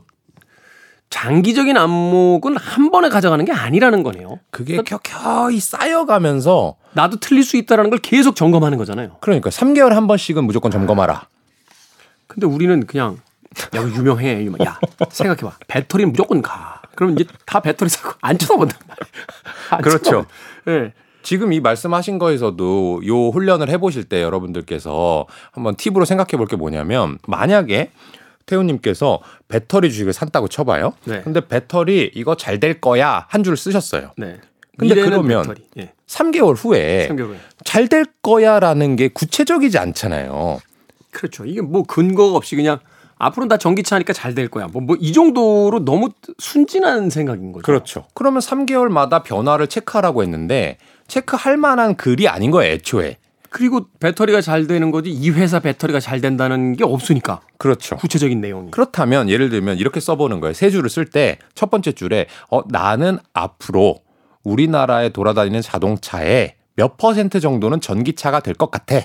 장기적인 1.10 1.78
안목은 1.78 2.58
한 2.58 2.92
번에 2.92 3.10
가져가는 3.10 3.44
게 3.46 3.52
아니라는 3.52 4.04
거네요. 4.04 4.40
그게 4.52 4.76
그러니까 4.76 4.98
켜켜이 4.98 5.60
쌓여가면서 5.60 6.76
나도 6.94 7.18
틀릴 7.20 7.44
수 7.44 7.58
있다라는 7.58 7.90
걸 7.90 8.00
계속 8.00 8.36
점검하는 8.36 8.78
거잖아요. 8.78 9.18
그러니까 9.22 9.50
3개월에 9.50 9.92
한 9.94 10.08
번씩은 10.08 10.44
무조건 10.44 10.72
점검하라. 10.72 11.28
근데 12.28 12.48
우리는 12.48 12.86
그냥 12.86 13.18
야, 13.76 13.82
유명해. 13.82 14.46
야, 14.66 14.80
생각해봐. 15.10 15.58
배터리는 15.68 16.12
무조건 16.12 16.42
가. 16.42 16.82
그럼 16.96 17.14
이제 17.14 17.26
다 17.46 17.60
배터리 17.60 17.90
사고 17.90 18.14
안 18.22 18.38
쳐다본단 18.38 18.78
말이에요. 18.88 19.82
그렇죠. 19.84 20.26
네. 20.66 20.94
지금 21.24 21.54
이 21.54 21.60
말씀하신 21.60 22.20
거에서도 22.20 23.02
요 23.08 23.30
훈련을 23.30 23.70
해보실 23.70 24.04
때 24.06 24.22
여러분들께서 24.22 25.26
한번 25.52 25.76
팁으로 25.76 26.06
생각해 26.06 26.38
볼 26.38 26.48
게 26.48 26.56
뭐냐면 26.56 27.18
만약에 27.28 27.92
태우님께서 28.46 29.20
배터리 29.48 29.90
주식을 29.92 30.14
산다고 30.14 30.48
쳐봐요. 30.48 30.94
네. 31.06 31.22
근데 31.24 31.42
배터리 31.48 32.12
이거 32.14 32.36
잘 32.38 32.60
될 32.60 32.80
거야 32.80 33.26
한 33.30 33.44
줄 33.44 33.58
쓰셨어요. 33.58 34.12
네. 34.18 34.40
근데 34.78 34.94
그러면 34.96 35.56
예. 35.78 35.94
3개월 36.08 36.56
후에, 36.56 37.08
3개월 37.10 37.30
후에. 37.30 37.38
잘 37.64 37.88
될 37.88 38.06
거야라는 38.22 38.96
게 38.98 39.08
구체적이지 39.08 39.78
않잖아요. 39.80 40.60
그렇죠. 41.12 41.46
이게 41.46 41.62
뭐 41.62 41.84
근거가 41.84 42.36
없이 42.38 42.56
그냥 42.56 42.80
앞으로는 43.18 43.48
다 43.50 43.58
전기차니까 43.58 44.14
잘 44.14 44.36
될 44.36 44.50
거야. 44.50 44.68
뭐, 44.68 44.82
뭐, 44.82 44.98
이 45.00 45.14
정도로 45.14 45.86
너무 45.86 46.10
순진한 46.38 47.10
생각인 47.10 47.52
거죠. 47.54 47.64
그렇죠. 47.64 48.06
그러면 48.14 48.42
3개월마다 48.42 49.24
변화를 49.24 49.68
체크하라고 49.68 50.24
했는데 50.24 50.78
체크할 51.08 51.56
만한 51.58 51.96
글이 51.96 52.28
아닌 52.28 52.52
거예요, 52.52 52.74
애초에. 52.74 53.18
그리고 53.50 53.86
배터리가 54.02 54.42
잘 54.42 54.68
되는 54.68 54.92
거지 54.92 55.10
이 55.12 55.30
회사 55.30 55.62
배터리가 55.62 56.02
잘 56.02 56.20
된다는 56.20 56.74
게 56.74 56.84
없으니까. 56.84 57.40
그렇죠. 57.58 57.96
구체적인 57.96 58.42
내용이. 58.42 58.72
그렇다면 58.72 59.30
예를 59.30 59.50
들면 59.50 59.78
이렇게 59.78 60.02
써보는 60.02 60.42
거예요. 60.42 60.54
세 60.54 60.70
줄을 60.70 60.90
쓸 60.90 61.06
때 61.06 61.38
첫 61.54 61.70
번째 61.72 61.94
줄에 61.94 62.26
어, 62.52 62.62
나는 62.68 63.18
앞으로 63.34 64.00
우리나라에 64.44 65.10
돌아다니는 65.10 65.62
자동차에 65.62 66.56
몇 66.76 66.98
퍼센트 66.98 67.40
정도는 67.40 67.80
전기차가 67.80 68.42
될 68.42 68.56
것 68.56 68.70
같아. 68.72 68.98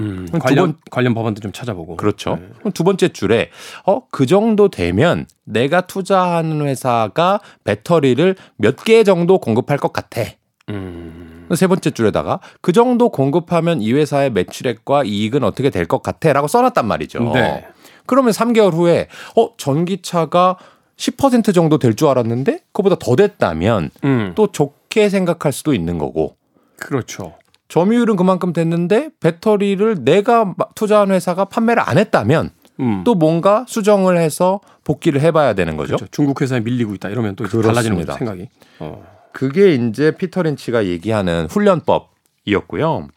음, 0.00 0.26
관련 0.40 0.66
번, 0.72 0.76
관련 0.90 1.14
법안도 1.14 1.40
좀 1.40 1.52
찾아보고. 1.52 1.96
그렇죠. 1.96 2.36
네. 2.64 2.70
두 2.72 2.82
번째 2.84 3.08
줄에 3.08 3.50
어 3.86 4.02
그 4.10 4.26
정도 4.26 4.68
되면 4.68 5.26
내가 5.44 5.82
투자하는 5.82 6.66
회사가 6.66 7.40
배터리를 7.64 8.34
몇 8.56 8.76
개 8.84 9.04
정도 9.04 9.38
공급할 9.38 9.78
것 9.78 9.92
같아. 9.92 10.22
음. 10.70 11.46
세 11.54 11.66
번째 11.66 11.90
줄에다가 11.90 12.40
그 12.60 12.72
정도 12.72 13.10
공급하면 13.10 13.82
이 13.82 13.92
회사의 13.92 14.30
매출액과 14.32 15.04
이익은 15.04 15.44
어떻게 15.44 15.70
될 15.70 15.86
것 15.86 16.02
같아라고 16.02 16.48
써놨단 16.48 16.86
말이죠. 16.86 17.32
네. 17.34 17.66
그러면 18.06 18.32
3개월 18.32 18.72
후에 18.72 19.08
어 19.36 19.56
전기차가 19.56 20.56
10% 20.96 21.54
정도 21.54 21.78
될 21.78 21.94
줄 21.94 22.08
알았는데 22.08 22.60
그보다 22.72 22.96
더 22.98 23.14
됐다면 23.16 23.90
음. 24.04 24.32
또 24.34 24.46
좋게 24.50 25.08
생각할 25.08 25.52
수도 25.52 25.74
있는 25.74 25.98
거고. 25.98 26.36
그렇죠. 26.78 27.34
점유율은 27.68 28.16
그만큼 28.16 28.52
됐는데 28.52 29.10
배터리를 29.20 30.04
내가 30.04 30.54
투자한 30.74 31.10
회사가 31.10 31.46
판매를 31.46 31.82
안 31.84 31.98
했다면 31.98 32.50
음. 32.80 33.04
또 33.04 33.14
뭔가 33.14 33.64
수정을 33.68 34.18
해서 34.18 34.60
복귀를 34.84 35.20
해봐야 35.20 35.54
되는 35.54 35.76
거죠. 35.76 35.96
그렇죠. 35.96 36.06
중국 36.10 36.42
회사에 36.42 36.60
밀리고 36.60 36.94
있다 36.94 37.08
이러면 37.08 37.36
또 37.36 37.46
달라지는 37.46 37.96
거죠 37.98 38.12
생각이. 38.18 38.48
어. 38.80 39.04
그게 39.32 39.74
이제 39.74 40.12
피터 40.12 40.42
린치가 40.42 40.86
얘기하는 40.86 41.48
훈련법이었고요. 41.50 43.08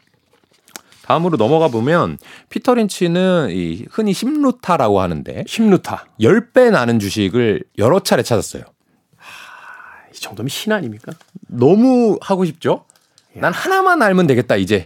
다음으로 1.03 1.37
넘어가 1.37 1.69
보면 1.69 2.17
피터 2.49 2.73
린치는 2.75 3.49
이 3.51 3.85
흔히 3.89 4.11
10루타라고 4.11 4.97
하는데 4.97 5.43
10루타 5.45 5.99
10배 6.19 6.71
나는 6.71 6.99
주식을 6.99 7.63
여러 7.77 8.01
차례 8.01 8.23
찾았어요. 8.23 8.63
하, 9.15 10.09
이 10.13 10.19
정도면 10.19 10.49
신 10.49 10.73
아닙니까? 10.73 11.13
너무 11.47 12.17
하고 12.21 12.43
싶죠? 12.43 12.83
난 13.39 13.53
하나만 13.53 14.01
알면 14.01 14.27
되겠다 14.27 14.55
이제. 14.55 14.85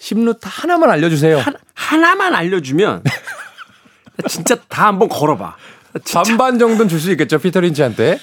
10루타 0.00 0.40
하나만 0.44 0.90
알려주세요. 0.90 1.38
하, 1.38 1.52
하나만 1.74 2.34
알려주면 2.34 3.02
진짜 4.28 4.56
다 4.68 4.86
한번 4.86 5.08
걸어봐. 5.08 5.56
반반 6.12 6.58
정도는 6.58 6.88
줄 6.88 7.00
수 7.00 7.10
있겠죠 7.12 7.38
피터 7.38 7.60
린치한테. 7.60 8.18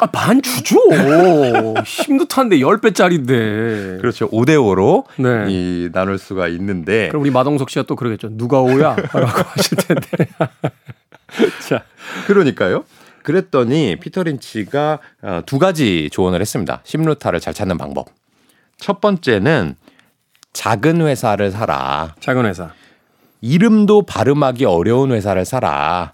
아, 0.00 0.06
반 0.06 0.40
주죠. 0.42 0.76
10루타인데 0.90 2.60
10배짜리인데. 2.60 4.00
그렇죠. 4.00 4.30
5대5로 4.30 5.04
네. 5.16 5.46
이 5.48 5.88
나눌 5.92 6.18
수가 6.18 6.46
있는데. 6.48 7.08
그럼 7.08 7.22
우리 7.22 7.30
마동석 7.30 7.68
씨가 7.70 7.84
또 7.86 7.96
그러겠죠. 7.96 8.28
누가 8.36 8.60
오야? 8.60 8.94
라고 9.12 9.26
하실 9.26 9.76
텐데. 9.76 10.28
자. 11.68 11.82
그러니까요. 12.28 12.84
그랬더니 13.24 13.96
피터 14.00 14.22
린치가 14.22 15.00
어, 15.22 15.42
두 15.46 15.58
가지 15.58 16.08
조언을 16.12 16.40
했습니다. 16.40 16.80
10루타를 16.84 17.40
잘 17.40 17.52
찾는 17.52 17.76
방법. 17.76 18.06
첫 18.78 19.00
번째는 19.00 19.74
작은 20.52 21.02
회사를 21.02 21.50
사라. 21.50 22.14
작은 22.20 22.46
회사. 22.46 22.70
이름도 23.40 24.02
발음하기 24.02 24.64
어려운 24.64 25.12
회사를 25.12 25.44
사라. 25.44 26.12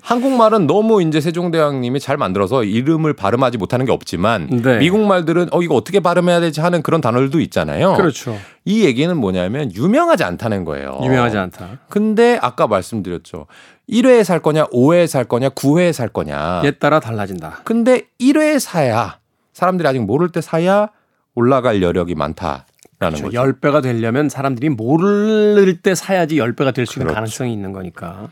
한국말은 0.00 0.66
너무 0.66 1.02
이제 1.02 1.20
세종대왕님이 1.20 2.00
잘 2.00 2.16
만들어서 2.16 2.64
이름을 2.64 3.12
발음하지 3.12 3.58
못하는 3.58 3.84
게 3.84 3.92
없지만 3.92 4.46
네. 4.62 4.78
미국 4.78 5.00
말들은 5.00 5.48
어 5.52 5.62
이거 5.62 5.74
어떻게 5.74 6.00
발음해야 6.00 6.40
되지 6.40 6.60
하는 6.60 6.80
그런 6.82 7.00
단어들도 7.00 7.38
있잖아요. 7.40 7.94
그렇죠. 7.94 8.38
이 8.64 8.84
얘기는 8.84 9.14
뭐냐면 9.14 9.74
유명하지 9.74 10.24
않다는 10.24 10.64
거예요. 10.64 11.00
유명하지 11.02 11.36
않다. 11.36 11.80
근데 11.88 12.38
아까 12.40 12.66
말씀드렸죠. 12.66 13.46
1회에 13.90 14.24
살 14.24 14.40
거냐, 14.40 14.66
5회에 14.66 15.06
살 15.06 15.24
거냐, 15.24 15.50
9회에 15.50 15.92
살 15.92 16.08
거냐. 16.08 16.62
에 16.64 16.70
따라 16.72 17.00
달라진다. 17.00 17.60
근데 17.64 18.02
1회에 18.20 18.58
사야 18.58 19.18
사람들이 19.52 19.86
아직 19.86 19.98
모를 20.00 20.30
때 20.30 20.40
사야 20.40 20.88
올라갈 21.34 21.82
여력이 21.82 22.14
많다. 22.14 22.66
라는 22.98 23.18
그렇죠. 23.18 23.36
거죠. 23.38 23.52
10배가 23.60 23.82
되려면 23.82 24.28
사람들이 24.28 24.68
모를 24.68 25.78
때 25.82 25.94
사야지 25.94 26.36
10배가 26.36 26.74
될 26.74 26.86
수 26.86 26.98
있는 26.98 27.06
그렇죠. 27.06 27.14
가능성이 27.14 27.52
있는 27.52 27.72
거니까. 27.72 28.28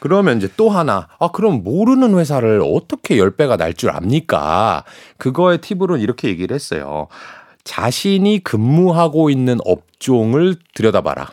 그러면 0.00 0.38
이제 0.38 0.48
또 0.56 0.68
하나, 0.70 1.06
아, 1.20 1.28
그럼 1.28 1.62
모르는 1.62 2.18
회사를 2.18 2.60
어떻게 2.64 3.16
10배가 3.16 3.56
날 3.58 3.74
줄 3.74 3.90
압니까? 3.90 4.84
그거의 5.18 5.58
팁으로는 5.60 6.02
이렇게 6.02 6.28
얘기를 6.28 6.54
했어요. 6.54 7.06
자신이 7.64 8.42
근무하고 8.42 9.30
있는 9.30 9.58
업종을 9.64 10.56
들여다봐라. 10.74 11.30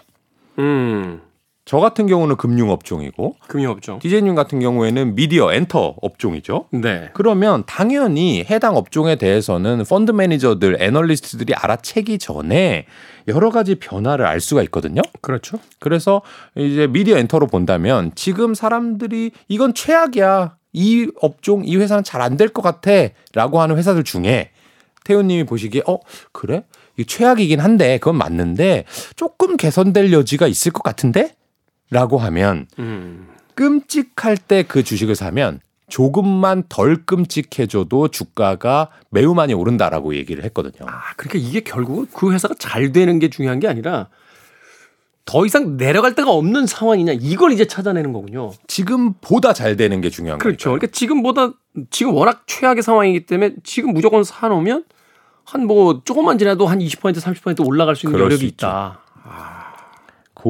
음. 0.60 1.22
저 1.68 1.80
같은 1.80 2.08
경우는 2.08 2.38
금융 2.38 2.70
업종이고 2.70 3.36
금융 3.50 3.72
업종. 3.72 4.00
디제이님 4.00 4.36
같은 4.36 4.62
경우에는 4.62 5.16
미디어 5.16 5.52
엔터 5.54 5.96
업종이죠. 6.02 6.68
네. 6.72 7.10
그러면 7.14 7.64
당연히 7.68 8.46
해당 8.50 8.78
업종에 8.78 9.18
대해서는 9.18 9.84
펀드 9.84 10.12
매니저들, 10.12 10.78
애널리스트들이 10.80 11.54
알아채기 11.54 12.20
전에 12.20 12.86
여러 13.28 13.50
가지 13.50 13.76
변화를 13.76 14.26
알 14.26 14.40
수가 14.40 14.64
있거든요. 14.64 15.02
그렇죠. 15.20 15.60
그래서 15.80 16.22
이제 16.56 16.88
미디어 16.88 17.18
엔터로 17.18 17.48
본다면 17.48 18.14
지금 18.16 18.54
사람들이 18.54 19.32
이건 19.50 19.74
최악이야. 19.74 20.56
이 20.74 21.10
업종, 21.22 21.64
이 21.66 21.76
회사는 21.76 22.04
잘 22.06 22.22
안 22.22 22.38
될 22.38 22.50
것 22.54 22.62
같아. 22.62 22.92
라고 23.34 23.60
하는 23.60 23.78
회사들 23.78 24.06
중에 24.06 24.52
태훈님이 25.04 25.44
보시기에 25.44 25.82
어, 25.86 25.98
그래? 26.32 26.64
이 26.98 27.04
최악이긴 27.06 27.60
한데 27.60 27.98
그건 27.98 28.18
맞는데 28.18 28.86
조금 29.18 29.58
개선될 29.58 30.14
여지가 30.14 30.48
있을 30.48 30.72
것 30.72 30.82
같은데? 30.84 31.36
라고 31.90 32.18
하면 32.18 32.68
음. 32.80 33.28
끔찍할 33.56 34.38
때 34.38 34.64
그 34.64 34.84
주식을 34.84 35.16
사면 35.16 35.60
조금만 35.90 36.64
덜 36.68 37.06
끔찍해져도 37.06 38.10
주가가 38.10 38.90
매우 39.10 39.34
많이 39.34 39.54
오른다라고 39.54 40.16
얘기를 40.16 40.44
했거든요. 40.46 40.86
아, 40.90 41.14
그러니까 41.16 41.40
이게 41.40 41.62
결국 41.62 42.12
그 42.14 42.34
회사가 42.34 42.56
잘 42.60 42.92
되는 42.92 43.20
게 43.20 43.30
중요한 43.30 43.60
게 43.60 43.68
아니라 43.68 44.10
더 45.26 45.46
이상 45.46 45.78
내려갈 45.78 46.14
데가 46.16 46.32
없는 46.32 46.66
상황이냐 46.68 47.14
이걸 47.20 47.52
이제 47.52 47.66
찾아내는 47.66 48.14
거군요. 48.14 48.52
지금보다 48.68 49.54
잘 49.54 49.76
되는 49.78 50.02
게 50.02 50.10
중요한 50.10 50.40
거죠. 50.40 50.44
그렇죠. 50.44 50.70
그러니까 50.72 50.88
지금보다 50.88 51.52
지금 51.90 52.14
워낙 52.14 52.44
최악의 52.48 52.84
상황이기 52.84 53.26
때문에 53.26 53.56
지금 53.64 53.94
무조건 53.94 54.24
사놓으면 54.24 54.84
한 55.46 55.62
뭐 55.66 56.02
조금만 56.04 56.38
지나도 56.38 56.68
한 56.68 56.80
20% 56.80 57.16
30% 57.16 57.66
올라갈 57.66 57.96
수 57.96 58.08
있는 58.08 58.20
여력이 58.20 58.46
있다. 58.48 59.00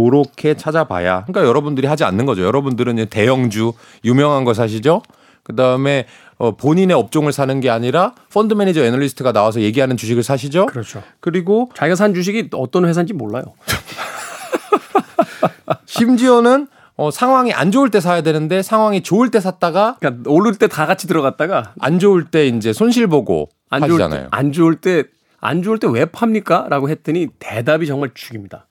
그렇게 0.06 0.56
찾아봐야. 0.56 1.26
그러니까 1.26 1.48
여러분들이 1.48 1.88
하지 1.88 2.04
않는 2.04 2.26
거죠. 2.26 2.44
여러분들은 2.44 3.08
대형주 3.10 3.74
유명한 4.06 4.44
거 4.44 4.54
사시죠. 4.54 5.02
그 5.44 5.56
다음에 5.56 6.06
어, 6.38 6.56
본인의 6.56 6.96
업종을 6.96 7.32
사는 7.32 7.60
게 7.60 7.70
아니라 7.70 8.14
펀드 8.32 8.54
매니저 8.54 8.84
애널리스트가 8.84 9.32
나와서 9.32 9.62
얘기하는 9.62 9.98
주식을 9.98 10.24
사시죠. 10.24 10.68
그렇죠. 10.68 11.02
그리고 11.20 11.72
자기가 11.74 11.96
산 11.96 12.14
주식이 12.14 12.50
어떤 12.54 12.86
회사인지 12.86 13.14
몰라요. 13.14 13.44
심지어는 15.86 16.68
어, 16.96 17.12
상황이 17.12 17.54
안 17.54 17.72
좋을 17.72 17.92
때 17.92 18.00
사야 18.00 18.22
되는데 18.22 18.62
상황이 18.62 19.02
좋을 19.02 19.32
때 19.32 19.40
샀다가 19.40 19.96
그러니까 20.00 20.30
오를 20.30 20.56
때 20.56 20.68
다 20.68 20.86
같이 20.86 21.08
들어갔다가 21.08 21.74
안 21.80 22.00
좋을 22.00 22.26
때 22.26 22.48
이제 22.48 22.74
손실 22.74 23.08
보고 23.08 23.50
안 23.70 23.82
때, 23.82 24.28
안 24.32 24.52
좋을 24.52 24.76
때 24.76 25.04
안 25.40 25.62
좋을 25.62 25.78
때 25.78 25.88
왜 25.88 26.06
팝니까?라고 26.06 26.90
했더니 26.90 27.28
대답이 27.40 27.86
정말 27.88 28.10
죽입니다. 28.14 28.68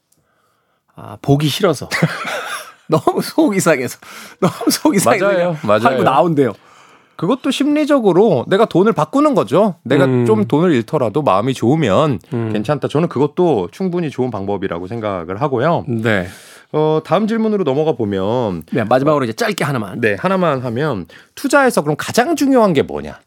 아, 0.97 1.17
보기 1.23 1.49
싫어서. 1.49 1.89
너무 2.89 3.21
속이 3.23 3.61
상해서. 3.61 3.99
너무 4.41 4.71
속이 4.71 4.99
상해서. 4.99 5.27
맞아요. 5.27 5.57
맞아요. 5.63 5.81
팔고 5.81 6.03
나온대요. 6.03 6.53
그것도 7.17 7.51
심리적으로 7.51 8.45
내가 8.49 8.67
돈을 8.67 8.93
바꾸는 8.93 9.35
거죠. 9.35 9.77
내가 9.83 10.05
음. 10.05 10.27
좀 10.27 10.47
돈을 10.47 10.73
잃더라도 10.73 11.23
마음이 11.23 11.55
좋으면 11.55 12.21
음. 12.33 12.53
괜찮다. 12.53 12.89
저는 12.89 13.09
그것도 13.09 13.69
충분히 13.73 14.11
좋은 14.11 14.31
방법이라고 14.31 14.87
생각을 14.87 15.41
하고요. 15.41 15.85
네. 15.89 16.29
어, 16.73 17.01
다음 17.05 17.27
질문으로 17.27 17.65
넘어가 17.65 17.93
보면 17.93 18.65
네, 18.71 18.85
마지막으로 18.85 19.25
이제 19.25 19.33
짧게 19.33 19.65
하나만. 19.65 20.01
네, 20.01 20.17
하나만 20.19 20.63
하면 20.63 21.07
투자에서 21.35 21.83
그럼 21.83 21.97
가장 21.99 22.37
중요한 22.37 22.73
게 22.75 22.83
뭐냐? 22.83 23.19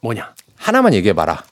뭐냐? 0.00 0.34
하나만 0.56 0.92
얘기해 0.94 1.14
봐라. 1.14 1.44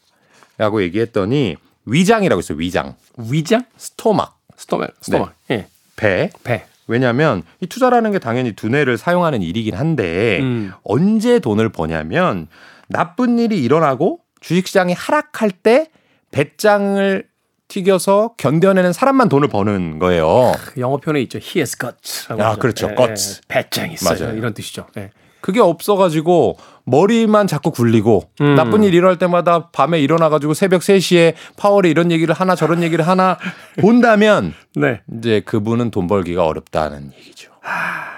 라고 0.58 0.82
얘기했더니 0.82 1.56
위장이라고 1.86 2.40
있어요. 2.40 2.58
위장. 2.58 2.94
위장? 3.16 3.64
스토막. 3.76 4.41
스토막. 4.56 4.90
스토막. 5.00 5.34
네. 5.48 5.54
예. 5.54 5.66
배. 5.96 6.30
배. 6.44 6.64
왜냐하면 6.86 7.42
이 7.60 7.66
투자라는 7.66 8.12
게 8.12 8.18
당연히 8.18 8.52
두뇌를 8.52 8.98
사용하는 8.98 9.42
일이긴 9.42 9.74
한데 9.74 10.40
음. 10.40 10.72
언제 10.82 11.38
돈을 11.38 11.68
버냐면 11.70 12.48
나쁜 12.88 13.38
일이 13.38 13.62
일어나고 13.62 14.20
주식시장이 14.40 14.92
하락할 14.92 15.50
때 15.50 15.88
배짱을 16.32 17.28
튀겨서 17.68 18.34
견뎌내는 18.36 18.92
사람만 18.92 19.28
돈을 19.30 19.48
버는 19.48 19.98
거예요. 19.98 20.52
영어 20.76 20.98
표현에 20.98 21.22
있죠. 21.22 21.38
He 21.38 21.60
has 21.60 21.76
guts. 21.78 22.26
아, 22.30 22.56
그렇죠. 22.56 22.90
예, 22.90 22.94
guts. 22.94 23.38
예, 23.38 23.40
배짱이 23.48 23.94
있어요. 23.94 24.18
맞아요. 24.18 24.36
이런 24.36 24.52
뜻이죠. 24.52 24.86
예. 24.98 25.10
그게 25.42 25.60
없어가지고 25.60 26.56
머리만 26.84 27.46
자꾸 27.46 27.70
굴리고 27.70 28.30
음. 28.40 28.54
나쁜 28.54 28.82
일 28.82 28.94
일어날 28.94 29.18
때마다 29.18 29.68
밤에 29.70 30.00
일어나가지고 30.00 30.54
새벽 30.54 30.80
3시에 30.80 31.34
파월이 31.56 31.90
이런 31.90 32.10
얘기를 32.10 32.34
하나 32.34 32.54
저런 32.54 32.82
얘기를 32.82 33.06
하나 33.06 33.36
본다면 33.80 34.54
네. 34.74 35.02
이제 35.18 35.42
그분은 35.44 35.90
돈 35.90 36.06
벌기가 36.06 36.46
어렵다는 36.46 37.12
얘기죠. 37.18 37.52
하... 37.60 38.12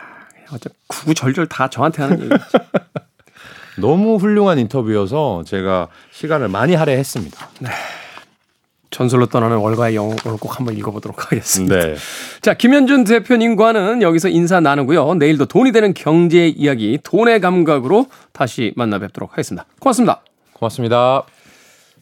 어차 0.52 0.70
구구절절 0.86 1.48
다 1.48 1.68
저한테 1.68 2.02
하는 2.02 2.20
얘기죠. 2.20 2.38
너무 3.80 4.16
훌륭한 4.16 4.58
인터뷰여서 4.58 5.42
제가 5.46 5.88
시간을 6.12 6.48
많이 6.48 6.74
할애했습니다. 6.74 7.48
네. 7.60 7.70
전설로 8.94 9.26
떠나는 9.26 9.56
월가의 9.56 9.96
영혼을 9.96 10.38
꼭 10.38 10.56
한번 10.56 10.76
읽어보도록 10.76 11.26
하겠습니다. 11.26 11.74
네. 11.74 11.96
자, 12.40 12.54
김현준 12.54 13.02
대표님과는 13.02 14.02
여기서 14.02 14.28
인사 14.28 14.60
나누고요. 14.60 15.14
내일도 15.14 15.46
돈이 15.46 15.72
되는 15.72 15.92
경제 15.94 16.46
이야기, 16.46 17.00
돈의 17.02 17.40
감각으로 17.40 18.06
다시 18.32 18.72
만나 18.76 19.00
뵙도록 19.00 19.32
하겠습니다. 19.32 19.66
고맙습니다. 19.80 20.22
고맙습니다. 20.52 21.24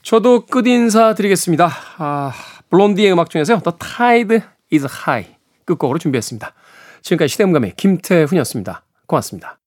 저도 0.03 0.45
끝 0.45 0.67
인사 0.67 1.15
드리겠습니다. 1.15 1.71
아, 1.97 2.33
블론디의 2.69 3.13
음악 3.13 3.31
중에서요. 3.31 3.61
The 3.61 3.79
Tide 3.79 4.47
is 4.71 4.87
High 4.87 5.35
끝곡으로 5.65 5.99
준비했습니다. 5.99 6.53
지금까지 7.01 7.33
시대음감의 7.33 7.73
김태훈이었습니다. 7.77 8.83
고맙습니다. 9.07 9.62